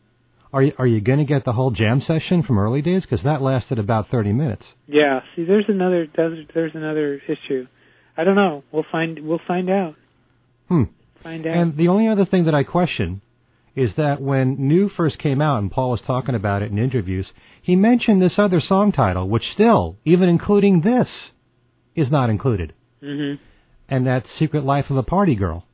are. 0.54 0.64
You, 0.64 0.74
are 0.78 0.88
you 0.88 1.02
gonna 1.02 1.26
get 1.26 1.46
the 1.46 1.54
whole 1.54 1.72
jam 1.72 2.02
session 2.06 2.44
from 2.44 2.60
early 2.60 2.82
days? 2.82 3.02
Because 3.02 3.24
that 3.24 3.42
lasted 3.42 3.80
about 3.80 4.10
30 4.10 4.34
minutes. 4.34 4.64
Yeah. 4.88 5.22
See, 5.36 5.46
there's 5.46 5.66
another 5.68 6.08
there's, 6.16 6.48
there's 6.54 6.72
another 6.76 7.22
issue. 7.28 7.68
I 8.18 8.24
don't 8.24 8.36
know. 8.36 8.64
We'll 8.72 8.86
find 8.92 9.20
we'll 9.26 9.42
find 9.48 9.70
out. 9.70 9.96
Hmm. 10.68 10.84
Find 11.24 11.46
out. 11.46 11.56
And 11.58 11.78
the 11.78 11.88
only 11.88 12.08
other 12.08 12.26
thing 12.26 12.46
that 12.46 12.56
I 12.56 12.64
question 12.64 13.22
is 13.76 13.92
that 13.98 14.22
when 14.22 14.56
New 14.68 14.90
first 14.90 15.20
came 15.20 15.42
out 15.42 15.60
and 15.60 15.72
Paul 15.72 15.92
was 15.92 16.02
talking 16.06 16.36
about 16.36 16.62
it 16.62 16.72
in 16.72 16.78
interviews, 16.78 17.28
he 17.62 17.76
mentioned 17.76 18.22
this 18.22 18.34
other 18.38 18.62
song 18.66 18.92
title, 18.92 19.30
which 19.30 19.44
still, 19.54 19.98
even 20.06 20.28
including 20.28 20.82
this, 20.82 21.08
is 21.96 22.12
not 22.12 22.30
included. 22.30 22.74
Mm-hmm. 23.02 23.42
And 23.88 24.06
that's 24.06 24.26
Secret 24.38 24.64
Life 24.64 24.86
of 24.90 24.98
a 24.98 25.04
Party 25.04 25.36
Girl. 25.36 25.66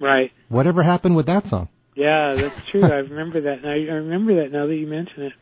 Right. 0.00 0.30
Whatever 0.48 0.82
happened 0.82 1.16
with 1.16 1.26
that 1.26 1.44
song? 1.48 1.68
Yeah, 1.98 2.36
that's 2.40 2.70
true. 2.70 2.84
I 2.84 2.96
remember 3.10 3.40
that. 3.42 3.64
I, 3.64 3.90
I 3.90 3.96
remember 3.96 4.42
that 4.42 4.52
now 4.52 4.66
that 4.68 4.74
you 4.76 4.86
mention 4.86 5.24
it. 5.24 5.32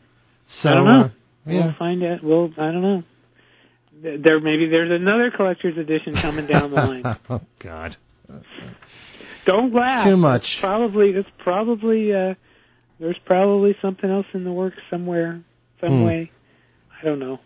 So, 0.63 0.69
I 0.69 0.73
don't 0.73 0.85
know. 0.85 1.01
uh, 1.03 1.09
We'll 1.45 1.75
find 1.77 2.03
out. 2.03 2.23
Well, 2.23 2.49
I 2.57 2.71
don't 2.71 2.81
know. 2.81 3.03
Th- 4.01 4.19
There 4.23 4.39
maybe 4.39 4.67
there's 4.67 4.91
another 4.91 5.31
collector's 5.35 5.77
edition 5.77 6.15
coming 6.21 6.47
down 6.47 6.71
the 6.71 6.75
line. 6.77 7.03
oh 7.29 7.41
God. 7.63 7.95
Don't 9.45 9.73
laugh. 9.73 10.05
Too 10.07 10.17
much. 10.17 10.41
It's 10.41 10.59
probably 10.61 11.09
it's 11.11 11.29
probably 11.39 12.13
uh 12.13 12.33
there's 12.99 13.17
probably 13.25 13.75
something 13.81 14.09
else 14.09 14.25
in 14.33 14.43
the 14.43 14.51
works 14.51 14.77
somewhere, 14.89 15.41
some 15.79 15.99
Hmm. 15.99 16.03
way. 16.05 16.31
I 17.01 17.05
don't 17.05 17.19
know. 17.19 17.39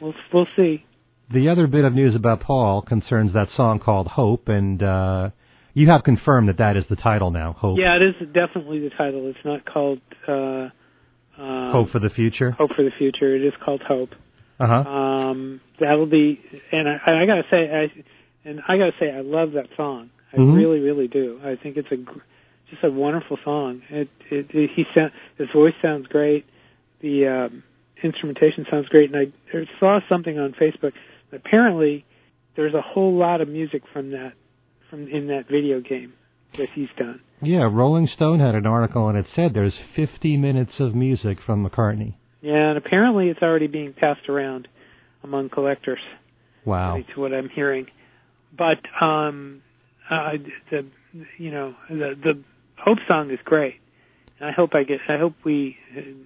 We'll 0.00 0.14
we'll 0.32 0.48
see. 0.56 0.84
The 1.32 1.48
other 1.48 1.66
bit 1.66 1.84
of 1.84 1.92
news 1.94 2.14
about 2.14 2.40
Paul 2.40 2.82
concerns 2.82 3.32
that 3.34 3.48
song 3.56 3.78
called 3.78 4.08
Hope, 4.08 4.48
and 4.48 4.82
uh, 4.82 5.30
you 5.74 5.88
have 5.90 6.04
confirmed 6.04 6.48
that 6.48 6.58
that 6.58 6.76
is 6.76 6.84
the 6.88 6.96
title 6.96 7.30
now. 7.30 7.52
Hope. 7.58 7.78
Yeah, 7.78 7.96
it 7.96 8.02
is 8.02 8.14
definitely 8.32 8.80
the 8.80 8.90
title. 8.90 9.26
It's 9.28 9.44
not 9.44 9.64
called 9.66 10.00
uh 10.28 10.68
um, 11.36 11.72
Hope 11.72 11.90
for 11.90 11.98
the 11.98 12.10
future. 12.10 12.52
Hope 12.52 12.70
for 12.76 12.84
the 12.84 12.92
Future. 12.96 13.34
It 13.34 13.44
is 13.44 13.52
called 13.64 13.82
Hope. 13.86 14.10
Uh 14.60 14.66
huh. 14.68 14.88
Um, 14.88 15.60
that'll 15.80 16.06
be, 16.06 16.40
and 16.70 16.88
I, 16.88 17.22
I 17.22 17.26
gotta 17.26 17.42
say, 17.50 17.68
I, 17.68 18.48
and 18.48 18.60
I 18.68 18.76
gotta 18.78 18.92
say, 19.00 19.10
I 19.10 19.20
love 19.22 19.52
that 19.52 19.66
song. 19.76 20.10
I 20.32 20.36
Mhm. 20.36 20.54
really, 20.56 20.78
really 20.78 21.08
do. 21.08 21.40
I 21.44 21.56
think 21.60 21.76
it's 21.76 21.90
a, 21.90 21.96
gr- 21.96 22.20
just 22.70 22.84
a 22.84 22.90
wonderful 22.90 23.36
song. 23.44 23.82
It, 23.90 24.08
it, 24.30 24.46
it 24.50 24.70
he 24.76 24.84
sound, 24.94 25.10
his 25.36 25.48
voice 25.52 25.74
sounds 25.82 26.06
great. 26.06 26.44
The 27.00 27.26
um, 27.26 27.62
instrumentation 28.02 28.64
sounds 28.70 28.86
great. 28.88 29.12
And 29.12 29.16
I 29.52 29.56
I 29.58 29.64
saw 29.80 29.98
something 30.08 30.38
on 30.38 30.52
Facebook. 30.52 30.92
Apparently, 31.32 32.04
there's 32.56 32.74
a 32.74 32.80
whole 32.80 33.16
lot 33.16 33.40
of 33.40 33.48
music 33.48 33.82
from 33.92 34.10
that, 34.12 34.34
from 34.94 35.08
in 35.08 35.26
that 35.28 35.46
video 35.50 35.80
game 35.80 36.12
that 36.56 36.68
he's 36.74 36.88
done. 36.96 37.20
Yeah, 37.42 37.68
Rolling 37.70 38.08
Stone 38.14 38.40
had 38.40 38.54
an 38.54 38.66
article 38.66 39.08
and 39.08 39.18
it 39.18 39.26
said 39.34 39.52
there's 39.54 39.74
50 39.96 40.36
minutes 40.36 40.72
of 40.78 40.94
music 40.94 41.38
from 41.44 41.68
McCartney. 41.68 42.14
Yeah, 42.40 42.70
and 42.70 42.78
apparently 42.78 43.28
it's 43.28 43.42
already 43.42 43.66
being 43.66 43.92
passed 43.92 44.28
around 44.28 44.68
among 45.22 45.48
collectors. 45.48 45.98
Wow. 46.64 46.96
to 47.14 47.20
what 47.20 47.34
I'm 47.34 47.48
hearing. 47.48 47.86
But 48.56 48.78
um, 49.04 49.62
uh, 50.08 50.32
the 50.70 50.86
you 51.38 51.50
know 51.50 51.74
the 51.88 52.14
the 52.22 52.42
Hope 52.78 52.98
song 53.08 53.30
is 53.30 53.38
great. 53.44 53.74
And 54.38 54.48
I 54.48 54.52
hope 54.52 54.70
I 54.74 54.84
get. 54.84 54.98
I 55.08 55.18
hope 55.18 55.34
we 55.44 55.76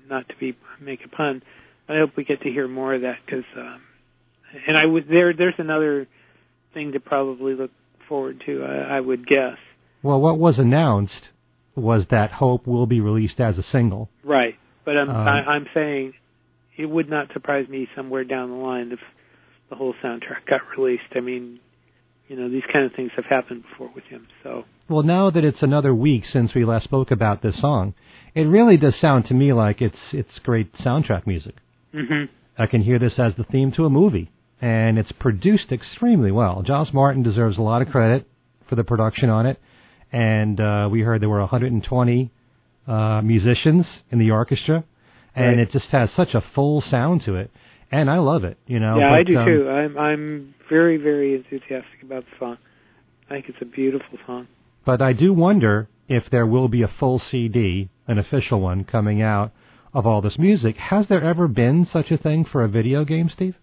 not 0.08 0.28
to 0.28 0.34
be 0.38 0.56
make 0.80 1.00
a 1.04 1.08
pun. 1.08 1.42
But 1.86 1.96
I 1.96 2.00
hope 2.00 2.10
we 2.16 2.24
get 2.24 2.42
to 2.42 2.50
hear 2.50 2.68
more 2.68 2.94
of 2.94 3.02
that 3.02 3.16
because. 3.24 3.44
Um, 3.56 3.80
and 4.66 4.76
I 4.76 4.84
would 4.84 5.08
there. 5.08 5.32
There's 5.32 5.54
another 5.58 6.06
thing 6.74 6.92
to 6.92 7.00
probably 7.00 7.54
look 7.54 7.70
forward 8.08 8.42
to. 8.46 8.64
I, 8.64 8.96
I 8.96 9.00
would 9.00 9.26
guess. 9.26 9.56
Well, 10.02 10.20
what 10.20 10.38
was 10.38 10.54
announced 10.58 11.12
was 11.74 12.04
that 12.10 12.32
Hope 12.32 12.66
will 12.66 12.86
be 12.86 13.00
released 13.00 13.40
as 13.40 13.56
a 13.56 13.64
single. 13.70 14.08
Right. 14.24 14.54
But 14.84 14.96
I'm 14.96 15.10
Um, 15.10 15.16
I, 15.16 15.30
I'm 15.54 15.66
saying 15.74 16.14
it 16.76 16.86
would 16.86 17.10
not 17.10 17.32
surprise 17.32 17.68
me 17.68 17.88
somewhere 17.94 18.24
down 18.24 18.50
the 18.50 18.56
line 18.56 18.90
if 18.92 19.00
the 19.70 19.76
whole 19.76 19.94
soundtrack 20.02 20.46
got 20.48 20.60
released. 20.76 21.02
I 21.14 21.20
mean, 21.20 21.60
you 22.28 22.36
know, 22.36 22.48
these 22.48 22.62
kind 22.72 22.84
of 22.84 22.92
things 22.94 23.10
have 23.16 23.24
happened 23.26 23.64
before 23.68 23.90
with 23.94 24.04
him. 24.04 24.26
So 24.42 24.64
Well, 24.88 25.02
now 25.02 25.30
that 25.30 25.44
it's 25.44 25.62
another 25.62 25.94
week 25.94 26.24
since 26.32 26.54
we 26.54 26.64
last 26.64 26.84
spoke 26.84 27.10
about 27.10 27.42
this 27.42 27.54
song, 27.60 27.94
it 28.34 28.42
really 28.42 28.76
does 28.76 28.94
sound 29.00 29.26
to 29.26 29.34
me 29.34 29.52
like 29.52 29.80
it's 29.82 29.96
it's 30.12 30.38
great 30.42 30.72
soundtrack 30.78 31.26
music. 31.26 31.54
hmm 31.92 32.24
I 32.60 32.66
can 32.66 32.82
hear 32.82 32.98
this 32.98 33.12
as 33.18 33.32
the 33.36 33.44
theme 33.44 33.70
to 33.76 33.84
a 33.84 33.90
movie, 33.90 34.30
and 34.60 34.98
it's 34.98 35.12
produced 35.12 35.70
extremely 35.72 36.30
well. 36.32 36.62
Giles 36.62 36.88
Martin 36.92 37.22
deserves 37.22 37.58
a 37.58 37.62
lot 37.62 37.82
of 37.82 37.88
credit 37.88 38.26
for 38.68 38.74
the 38.76 38.84
production 38.84 39.30
on 39.30 39.46
it, 39.46 39.60
and 40.12 40.60
uh, 40.60 40.88
we 40.90 41.00
heard 41.00 41.22
there 41.22 41.28
were 41.28 41.40
120 41.40 42.30
uh, 42.86 43.20
musicians 43.22 43.84
in 44.10 44.18
the 44.18 44.30
orchestra, 44.30 44.84
and 45.34 45.58
Right. 45.58 45.68
it 45.68 45.72
just 45.72 45.86
has 45.86 46.08
such 46.16 46.34
a 46.34 46.42
full 46.54 46.82
sound 46.90 47.22
to 47.26 47.36
it, 47.36 47.50
and 47.92 48.10
I 48.10 48.18
love 48.18 48.44
it. 48.44 48.58
You 48.66 48.80
know, 48.80 48.98
yeah, 48.98 49.12
I 49.12 49.22
do 49.22 49.38
um, 49.38 49.46
too. 49.46 49.68
I'm 49.68 49.98
I'm 49.98 50.54
very 50.68 50.96
very 50.96 51.34
enthusiastic 51.34 52.02
about 52.02 52.24
the 52.24 52.36
song. 52.38 52.58
I 53.30 53.34
think 53.34 53.46
it's 53.48 53.58
a 53.60 53.66
beautiful 53.66 54.18
song. 54.26 54.48
But 54.86 55.02
I 55.02 55.12
do 55.12 55.32
wonder 55.34 55.88
if 56.08 56.24
there 56.30 56.46
will 56.46 56.68
be 56.68 56.82
a 56.82 56.88
full 56.98 57.20
CD, 57.30 57.90
an 58.06 58.18
official 58.18 58.60
one, 58.60 58.84
coming 58.84 59.20
out 59.20 59.52
of 59.92 60.06
all 60.06 60.22
this 60.22 60.38
music. 60.38 60.76
Has 60.76 61.06
there 61.08 61.22
ever 61.22 61.46
been 61.46 61.86
such 61.92 62.10
a 62.10 62.16
thing 62.16 62.46
for 62.50 62.64
a 62.64 62.68
video 62.68 63.04
game, 63.04 63.30
Steve? 63.32 63.54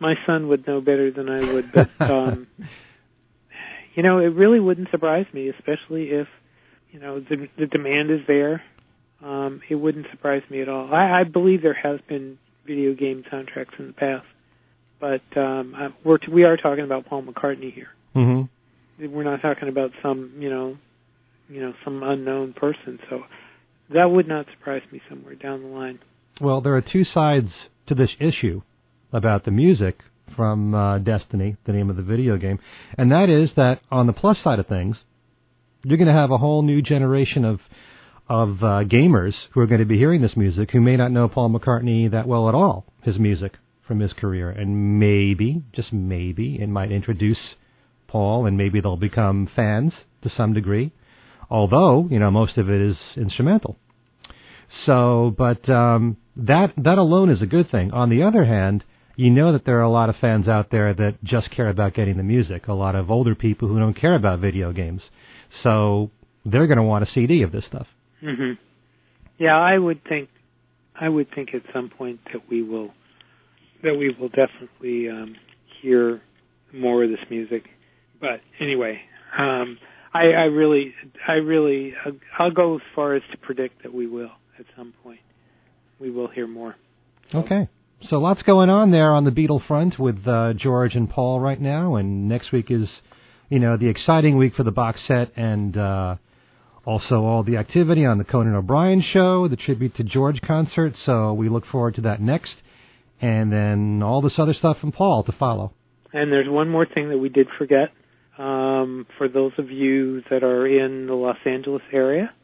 My 0.00 0.14
son 0.26 0.48
would 0.48 0.66
know 0.66 0.80
better 0.80 1.10
than 1.10 1.28
I 1.28 1.52
would, 1.52 1.72
but 1.72 1.90
um 2.00 2.46
you 3.94 4.02
know, 4.02 4.18
it 4.18 4.34
really 4.34 4.60
wouldn't 4.60 4.90
surprise 4.90 5.26
me, 5.32 5.48
especially 5.48 6.10
if 6.10 6.26
you 6.90 7.00
know 7.00 7.20
the 7.20 7.48
the 7.58 7.66
demand 7.66 8.10
is 8.10 8.20
there. 8.26 8.62
Um, 9.22 9.62
it 9.70 9.76
wouldn't 9.76 10.06
surprise 10.10 10.42
me 10.50 10.60
at 10.60 10.68
all. 10.68 10.92
I, 10.92 11.20
I 11.20 11.24
believe 11.24 11.62
there 11.62 11.72
has 11.72 12.00
been 12.08 12.38
video 12.66 12.94
game 12.94 13.24
soundtracks 13.32 13.78
in 13.78 13.86
the 13.86 13.92
past, 13.92 14.26
but 15.00 15.22
um, 15.40 15.74
I, 15.76 15.88
we're 16.04 16.18
we 16.30 16.44
are 16.44 16.56
talking 16.56 16.84
about 16.84 17.06
Paul 17.06 17.22
McCartney 17.22 17.72
here. 17.72 17.88
mm-hmm. 18.14 19.12
We're 19.12 19.24
not 19.24 19.42
talking 19.42 19.68
about 19.68 19.92
some 20.02 20.34
you 20.38 20.50
know, 20.50 20.76
you 21.48 21.60
know, 21.60 21.72
some 21.84 22.02
unknown 22.02 22.52
person. 22.52 22.98
So 23.08 23.22
that 23.92 24.10
would 24.10 24.28
not 24.28 24.46
surprise 24.56 24.82
me 24.92 25.00
somewhere 25.08 25.36
down 25.36 25.62
the 25.62 25.68
line. 25.68 26.00
Well, 26.40 26.60
there 26.60 26.76
are 26.76 26.82
two 26.82 27.04
sides 27.04 27.50
to 27.86 27.94
this 27.94 28.10
issue 28.18 28.62
about 29.14 29.44
the 29.46 29.50
music 29.50 30.00
from 30.36 30.74
uh, 30.74 30.98
Destiny, 30.98 31.56
the 31.64 31.72
name 31.72 31.88
of 31.88 31.96
the 31.96 32.02
video 32.02 32.36
game, 32.36 32.58
and 32.98 33.10
that 33.12 33.30
is 33.30 33.50
that 33.56 33.80
on 33.90 34.06
the 34.06 34.12
plus 34.12 34.36
side 34.44 34.58
of 34.58 34.66
things, 34.66 34.96
you're 35.84 35.98
going 35.98 36.08
to 36.08 36.20
have 36.20 36.30
a 36.30 36.38
whole 36.38 36.62
new 36.62 36.82
generation 36.82 37.44
of 37.44 37.60
of 38.28 38.62
uh, 38.62 38.82
gamers 38.84 39.34
who 39.52 39.60
are 39.60 39.66
going 39.66 39.80
to 39.80 39.86
be 39.86 39.98
hearing 39.98 40.22
this 40.22 40.36
music 40.36 40.70
who 40.70 40.80
may 40.80 40.96
not 40.96 41.12
know 41.12 41.28
Paul 41.28 41.50
McCartney 41.50 42.10
that 42.10 42.26
well 42.26 42.48
at 42.48 42.54
all, 42.54 42.86
his 43.02 43.18
music 43.18 43.52
from 43.86 44.00
his 44.00 44.12
career, 44.14 44.50
and 44.50 44.98
maybe, 44.98 45.62
just 45.74 45.92
maybe, 45.92 46.58
it 46.60 46.68
might 46.68 46.90
introduce 46.90 47.38
Paul, 48.08 48.46
and 48.46 48.56
maybe 48.56 48.80
they'll 48.80 48.96
become 48.96 49.48
fans 49.54 49.92
to 50.22 50.30
some 50.34 50.54
degree. 50.54 50.90
Although, 51.50 52.08
you 52.10 52.18
know, 52.18 52.30
most 52.30 52.56
of 52.56 52.70
it 52.70 52.80
is 52.80 52.96
instrumental. 53.16 53.76
So, 54.86 55.34
but 55.36 55.68
um, 55.68 56.16
that 56.36 56.72
that 56.78 56.98
alone 56.98 57.30
is 57.30 57.42
a 57.42 57.46
good 57.46 57.70
thing. 57.70 57.92
On 57.92 58.08
the 58.08 58.22
other 58.22 58.44
hand, 58.44 58.82
you 59.16 59.30
know 59.30 59.52
that 59.52 59.64
there 59.64 59.78
are 59.78 59.82
a 59.82 59.90
lot 59.90 60.08
of 60.08 60.16
fans 60.20 60.48
out 60.48 60.70
there 60.70 60.92
that 60.94 61.22
just 61.22 61.50
care 61.50 61.68
about 61.68 61.94
getting 61.94 62.16
the 62.16 62.22
music. 62.22 62.68
A 62.68 62.72
lot 62.72 62.94
of 62.94 63.10
older 63.10 63.34
people 63.34 63.68
who 63.68 63.78
don't 63.78 63.98
care 63.98 64.14
about 64.14 64.40
video 64.40 64.72
games. 64.72 65.02
So 65.62 66.10
they're 66.44 66.66
going 66.66 66.78
to 66.78 66.82
want 66.84 67.04
a 67.04 67.12
CD 67.12 67.42
of 67.42 67.52
this 67.52 67.64
stuff. 67.68 67.86
hmm 68.20 68.52
Yeah, 69.38 69.56
I 69.56 69.78
would 69.78 70.02
think, 70.04 70.28
I 71.00 71.08
would 71.08 71.28
think 71.34 71.50
at 71.54 71.62
some 71.72 71.90
point 71.90 72.20
that 72.32 72.48
we 72.48 72.62
will, 72.62 72.90
that 73.82 73.94
we 73.94 74.14
will 74.18 74.28
definitely 74.28 75.08
um, 75.08 75.36
hear 75.80 76.20
more 76.72 77.04
of 77.04 77.10
this 77.10 77.20
music. 77.30 77.64
But 78.20 78.40
anyway, 78.60 79.00
um, 79.38 79.78
I, 80.12 80.26
I 80.26 80.44
really, 80.44 80.94
I 81.26 81.34
really, 81.34 81.94
uh, 82.04 82.12
I'll 82.38 82.50
go 82.50 82.76
as 82.76 82.82
far 82.94 83.14
as 83.14 83.22
to 83.32 83.38
predict 83.38 83.82
that 83.82 83.92
we 83.92 84.06
will 84.06 84.30
at 84.58 84.66
some 84.76 84.92
point. 85.02 85.20
We 86.00 86.10
will 86.10 86.28
hear 86.28 86.46
more. 86.46 86.76
Okay. 87.34 87.68
So 88.10 88.18
lots 88.18 88.42
going 88.42 88.68
on 88.68 88.90
there 88.90 89.12
on 89.12 89.24
the 89.24 89.30
Beatle 89.30 89.66
front 89.66 89.98
with 89.98 90.26
uh, 90.28 90.52
George 90.54 90.94
and 90.94 91.08
Paul 91.08 91.40
right 91.40 91.58
now, 91.58 91.96
and 91.96 92.28
next 92.28 92.52
week 92.52 92.66
is, 92.70 92.86
you 93.48 93.58
know, 93.58 93.78
the 93.78 93.88
exciting 93.88 94.36
week 94.36 94.54
for 94.54 94.62
the 94.62 94.70
box 94.70 95.00
set, 95.08 95.32
and 95.36 95.74
uh, 95.74 96.16
also 96.84 97.24
all 97.24 97.42
the 97.42 97.56
activity 97.56 98.04
on 98.04 98.18
the 98.18 98.24
Conan 98.24 98.54
O'Brien 98.54 99.02
show, 99.12 99.48
the 99.48 99.56
tribute 99.56 99.96
to 99.96 100.04
George 100.04 100.38
concert. 100.46 100.92
So 101.06 101.32
we 101.32 101.48
look 101.48 101.64
forward 101.72 101.94
to 101.94 102.02
that 102.02 102.20
next, 102.20 102.52
and 103.22 103.50
then 103.50 104.02
all 104.02 104.20
this 104.20 104.34
other 104.36 104.52
stuff 104.52 104.76
from 104.82 104.92
Paul 104.92 105.24
to 105.24 105.32
follow. 105.32 105.72
And 106.12 106.30
there's 106.30 106.48
one 106.48 106.68
more 106.68 106.86
thing 106.86 107.08
that 107.08 107.18
we 107.18 107.30
did 107.30 107.46
forget. 107.56 107.90
Um, 108.36 109.06
for 109.16 109.28
those 109.28 109.52
of 109.56 109.70
you 109.70 110.20
that 110.30 110.42
are 110.42 110.66
in 110.66 111.06
the 111.06 111.14
Los 111.14 111.38
Angeles 111.46 111.82
area, 111.90 112.34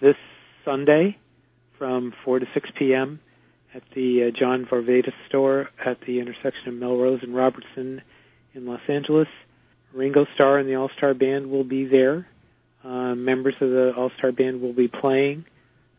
this 0.00 0.16
Sunday 0.64 1.18
from 1.78 2.12
4 2.24 2.38
to 2.38 2.46
6 2.54 2.70
p.m. 2.78 3.18
at 3.74 3.82
the 3.94 4.28
uh, 4.28 4.38
John 4.38 4.66
Varvatos 4.70 5.12
store 5.28 5.68
at 5.84 5.98
the 6.06 6.20
intersection 6.20 6.68
of 6.68 6.74
Melrose 6.74 7.20
and 7.22 7.34
Robertson 7.34 8.02
in 8.54 8.66
Los 8.66 8.80
Angeles. 8.88 9.28
Ringo 9.92 10.26
Starr 10.34 10.58
and 10.58 10.68
the 10.68 10.74
All 10.74 10.90
Star 10.96 11.14
Band 11.14 11.50
will 11.50 11.64
be 11.64 11.86
there. 11.86 12.26
Uh, 12.84 13.14
members 13.14 13.54
of 13.60 13.70
the 13.70 13.92
All 13.96 14.10
Star 14.18 14.32
Band 14.32 14.60
will 14.60 14.72
be 14.72 14.88
playing, 14.88 15.44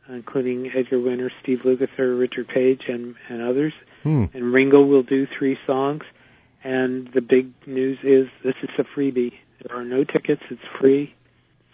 including 0.09 0.71
Edgar 0.75 0.99
Winter, 0.99 1.31
Steve 1.43 1.59
Lukather, 1.65 2.19
Richard 2.19 2.47
Page, 2.47 2.81
and, 2.87 3.15
and 3.29 3.41
others. 3.41 3.73
Hmm. 4.03 4.25
And 4.33 4.53
Ringo 4.53 4.81
will 4.81 5.03
do 5.03 5.27
three 5.37 5.57
songs. 5.67 6.01
And 6.63 7.09
the 7.13 7.21
big 7.21 7.51
news 7.65 7.97
is 8.03 8.27
this 8.43 8.55
is 8.63 8.69
a 8.77 8.83
freebie. 8.97 9.33
There 9.63 9.77
are 9.77 9.83
no 9.83 10.03
tickets. 10.03 10.41
It's 10.49 10.61
free. 10.79 11.13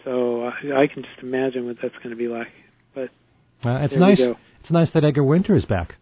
So 0.04 0.44
I, 0.44 0.82
I 0.82 0.86
can 0.86 1.02
just 1.02 1.22
imagine 1.22 1.66
what 1.66 1.76
that's 1.82 1.96
going 1.96 2.10
to 2.10 2.16
be 2.16 2.28
like. 2.28 2.48
But 2.94 3.10
Uh, 3.64 3.78
it's 3.82 3.92
there 3.92 4.00
nice. 4.00 4.18
It's 4.62 4.70
nice 4.70 4.88
that 4.94 5.04
Edgar 5.04 5.24
Winter 5.24 5.56
is 5.56 5.64
back, 5.64 5.94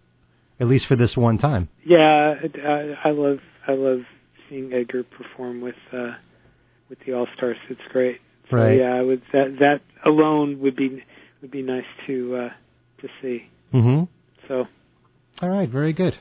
at 0.60 0.66
least 0.66 0.86
for 0.88 0.96
this 0.96 1.10
one 1.16 1.38
time. 1.38 1.68
Yeah, 1.84 2.34
I, 2.64 2.94
I 3.08 3.10
love 3.10 3.38
I 3.66 3.72
love 3.72 4.00
seeing 4.48 4.72
Edgar 4.72 5.04
perform 5.04 5.60
with 5.60 5.74
uh 5.92 6.12
with 6.88 6.98
the 7.06 7.12
All 7.14 7.26
Stars. 7.36 7.56
It's 7.70 7.80
great. 7.92 8.18
So 8.50 8.56
Right. 8.56 8.78
yeah, 8.78 8.94
I 8.94 9.02
would 9.02 9.22
that 9.32 9.56
that 9.60 9.80
alone 10.04 10.60
would 10.60 10.76
be 10.76 11.02
would 11.42 11.50
be 11.50 11.62
nice 11.62 11.84
to 12.06 12.36
uh 12.36 12.48
to 13.02 13.08
see. 13.22 13.48
Mm-hmm. 13.74 14.04
So 14.48 14.64
All 15.42 15.48
right, 15.48 15.68
very 15.68 15.92
good. 15.92 16.14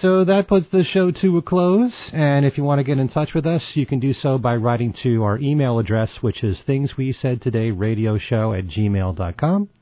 So 0.00 0.24
that 0.24 0.48
puts 0.48 0.66
the 0.72 0.84
show 0.92 1.10
to 1.10 1.36
a 1.36 1.42
close, 1.42 1.92
and 2.14 2.46
if 2.46 2.56
you 2.56 2.64
want 2.64 2.78
to 2.78 2.82
get 2.84 2.96
in 2.98 3.10
touch 3.10 3.34
with 3.34 3.44
us, 3.46 3.60
you 3.74 3.84
can 3.84 4.00
do 4.00 4.14
so 4.22 4.38
by 4.38 4.56
writing 4.56 4.94
to 5.02 5.22
our 5.22 5.38
email 5.38 5.78
address, 5.78 6.08
which 6.22 6.42
is 6.42 6.56
thingswesaidtodayradioshow 6.66 8.58
at 8.58 8.66
gmail.com. 8.68 9.62
If 9.64 9.81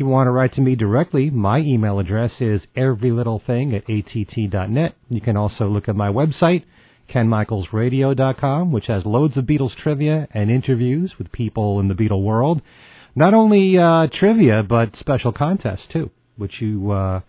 you 0.00 0.06
want 0.06 0.26
to 0.26 0.30
write 0.30 0.54
to 0.54 0.60
me 0.60 0.74
directly, 0.74 1.30
my 1.30 1.58
email 1.58 1.98
address 1.98 2.32
is 2.40 2.60
everylittlething 2.76 3.74
at 3.74 3.88
att.net. 3.88 4.94
You 5.08 5.20
can 5.20 5.36
also 5.36 5.68
look 5.68 5.88
at 5.88 5.96
my 5.96 6.08
website, 6.08 6.64
kenmichaelsradio.com, 7.12 8.72
which 8.72 8.86
has 8.86 9.04
loads 9.04 9.36
of 9.36 9.44
Beatles 9.44 9.76
trivia 9.76 10.28
and 10.32 10.50
interviews 10.50 11.12
with 11.18 11.30
people 11.32 11.80
in 11.80 11.88
the 11.88 11.94
Beatle 11.94 12.22
world. 12.22 12.62
Not 13.14 13.32
only 13.32 13.78
uh, 13.78 14.08
trivia, 14.12 14.62
but 14.62 14.90
special 15.00 15.32
contests 15.32 15.86
too, 15.92 16.10
which 16.36 16.60
you 16.60 16.90
uh, 16.90 17.20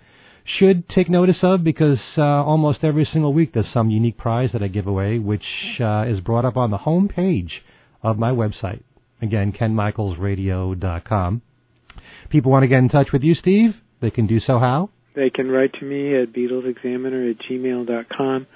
should 0.58 0.90
take 0.90 1.10
notice 1.10 1.38
of 1.42 1.64
because 1.64 2.00
uh, 2.18 2.22
almost 2.22 2.80
every 2.84 3.08
single 3.12 3.34
week 3.34 3.54
there's 3.54 3.72
some 3.74 3.90
unique 3.90 4.18
prize 4.18 4.50
that 4.54 4.64
I 4.64 4.68
give 4.68 4.88
away, 4.88 5.20
which 5.20 5.46
uh, 5.80 6.06
is 6.08 6.20
brought 6.22 6.46
up 6.46 6.58
on 6.58 6.72
the 6.72 6.78
home 6.78 7.08
page 7.08 7.62
of 8.04 8.18
my 8.18 8.32
website. 8.32 8.82
Again, 9.22 9.52
kenmichaelsradio.com. 9.52 11.42
People 12.30 12.52
want 12.52 12.64
to 12.64 12.68
get 12.68 12.80
in 12.80 12.90
touch 12.90 13.10
with 13.12 13.24
you, 13.24 13.36
Steve? 13.36 13.72
They 14.02 14.12
can 14.12 14.28
do 14.28 14.40
so 14.40 14.60
how? 14.60 14.90
they 15.18 15.32
can 15.32 15.50
write 15.50 15.74
to 15.74 15.84
me 15.84 16.16
at 16.16 16.32
BeatlesExaminer 16.32 17.32
at 17.32 17.38
gmail.com. 17.50 18.48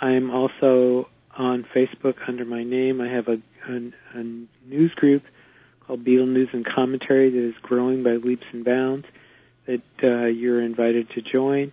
I'm 0.00 0.30
also 0.30 1.08
on 1.36 1.64
Facebook 1.74 2.16
under 2.28 2.44
my 2.44 2.62
name. 2.62 3.00
I 3.00 3.08
have 3.08 3.26
a, 3.26 3.38
a, 3.72 4.20
a 4.20 4.22
news 4.68 4.92
group 4.96 5.22
called 5.86 6.04
Beatle 6.04 6.28
News 6.28 6.50
and 6.52 6.64
Commentary 6.64 7.30
that 7.30 7.48
is 7.48 7.54
growing 7.62 8.04
by 8.04 8.16
leaps 8.22 8.44
and 8.52 8.64
bounds. 8.64 9.06
That 9.66 9.80
uh, 10.02 10.26
you're 10.26 10.62
invited 10.62 11.08
to 11.14 11.22
join. 11.22 11.72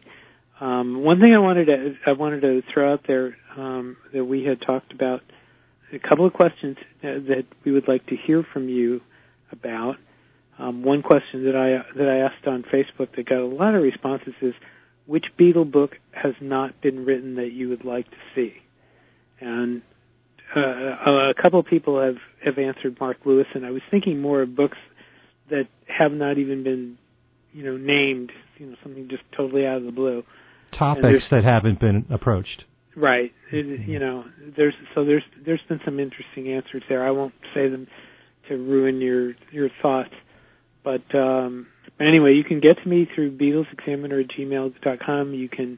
Um, 0.61 1.03
one 1.03 1.19
thing 1.19 1.33
I 1.35 1.39
wanted 1.39 1.65
to 1.65 1.95
I 2.07 2.13
wanted 2.13 2.41
to 2.41 2.61
throw 2.73 2.93
out 2.93 3.01
there 3.05 3.35
um, 3.57 3.97
that 4.13 4.23
we 4.23 4.45
had 4.45 4.61
talked 4.65 4.93
about 4.93 5.19
a 5.91 5.99
couple 5.99 6.25
of 6.25 6.31
questions 6.31 6.77
that 7.01 7.43
we 7.65 7.73
would 7.73 7.89
like 7.89 8.05
to 8.05 8.15
hear 8.15 8.47
from 8.53 8.69
you 8.69 9.01
about. 9.51 9.97
Um, 10.61 10.83
one 10.83 11.01
question 11.01 11.45
that 11.45 11.55
I 11.55 11.97
that 11.97 12.07
I 12.07 12.17
asked 12.17 12.47
on 12.47 12.63
Facebook 12.63 13.15
that 13.15 13.27
got 13.27 13.39
a 13.39 13.45
lot 13.45 13.73
of 13.73 13.81
responses 13.81 14.33
is, 14.41 14.53
which 15.07 15.25
Beatle 15.39 15.69
book 15.69 15.97
has 16.11 16.33
not 16.39 16.79
been 16.81 17.03
written 17.03 17.35
that 17.35 17.51
you 17.51 17.69
would 17.69 17.83
like 17.83 18.09
to 18.11 18.17
see? 18.35 18.53
And 19.39 19.81
uh, 20.55 20.59
a 20.59 21.33
couple 21.41 21.59
of 21.59 21.65
people 21.65 21.99
have 21.99 22.17
have 22.45 22.59
answered 22.59 22.97
Mark 22.99 23.17
Lewis, 23.25 23.47
and 23.55 23.65
I 23.65 23.71
was 23.71 23.81
thinking 23.89 24.21
more 24.21 24.43
of 24.43 24.55
books 24.55 24.77
that 25.49 25.67
have 25.87 26.11
not 26.11 26.37
even 26.37 26.63
been, 26.63 26.97
you 27.53 27.63
know, 27.63 27.77
named. 27.77 28.31
You 28.57 28.67
know, 28.67 28.75
something 28.83 29.07
just 29.09 29.23
totally 29.35 29.65
out 29.65 29.77
of 29.77 29.85
the 29.85 29.91
blue. 29.91 30.23
Topics 30.77 31.23
that 31.31 31.43
haven't 31.43 31.79
been 31.79 32.05
approached. 32.11 32.65
Right. 32.95 33.31
It, 33.51 33.87
you 33.87 33.97
know, 33.97 34.25
there's 34.55 34.75
so 34.93 35.05
there's 35.05 35.23
there's 35.43 35.61
been 35.67 35.79
some 35.83 35.99
interesting 35.99 36.53
answers 36.53 36.83
there. 36.87 37.05
I 37.05 37.11
won't 37.11 37.33
say 37.53 37.67
them 37.67 37.87
to 38.49 38.57
ruin 38.57 39.01
your 39.01 39.33
your 39.51 39.69
thoughts, 39.81 40.13
but 40.83 41.03
um, 41.15 41.67
but 41.97 42.07
anyway, 42.07 42.33
you 42.33 42.43
can 42.43 42.59
get 42.59 42.81
to 42.81 42.89
me 42.89 43.07
through 43.13 43.37
BeatlesExaminer 43.37 44.23
at 44.23 44.29
gmail.com. 44.31 45.33
You 45.33 45.49
can 45.49 45.77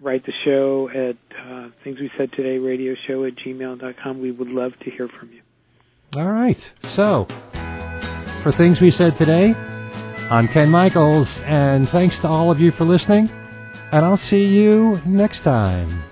write 0.00 0.24
the 0.26 0.32
show 0.44 0.88
at 0.90 1.16
uh, 1.38 1.68
Things 1.82 1.98
We 1.98 2.10
Said 2.18 2.32
Today 2.32 2.58
Radio 2.58 2.94
Show 3.06 3.24
at 3.24 3.34
gmail.com. 3.36 4.20
We 4.20 4.30
would 4.30 4.48
love 4.48 4.72
to 4.84 4.90
hear 4.90 5.08
from 5.08 5.30
you. 5.32 5.40
All 6.14 6.30
right. 6.30 6.58
So, 6.96 7.26
for 8.42 8.52
things 8.56 8.78
we 8.80 8.92
said 8.96 9.18
today, 9.18 9.52
I'm 9.54 10.48
Ken 10.48 10.68
Michaels, 10.68 11.26
and 11.44 11.88
thanks 11.90 12.14
to 12.22 12.28
all 12.28 12.50
of 12.50 12.60
you 12.60 12.72
for 12.78 12.84
listening, 12.84 13.28
and 13.30 14.04
I'll 14.04 14.20
see 14.30 14.44
you 14.44 15.00
next 15.06 15.42
time. 15.44 16.04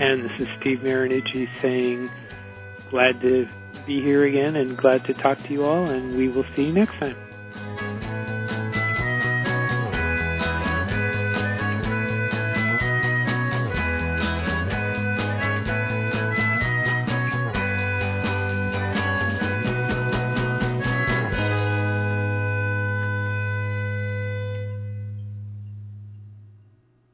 And 0.00 0.24
this 0.24 0.32
is 0.40 0.46
Steve 0.60 0.78
Marinucci 0.78 1.46
saying, 1.62 2.10
glad 2.90 3.20
to 3.22 3.46
be 3.86 4.00
here 4.00 4.26
again 4.26 4.56
and 4.56 4.76
glad 4.76 5.04
to 5.06 5.14
talk 5.14 5.38
to 5.38 5.52
you 5.52 5.64
all, 5.64 5.90
and 5.90 6.16
we 6.16 6.28
will 6.28 6.44
see 6.54 6.62
you 6.62 6.72
next 6.72 6.98
time. 6.98 7.27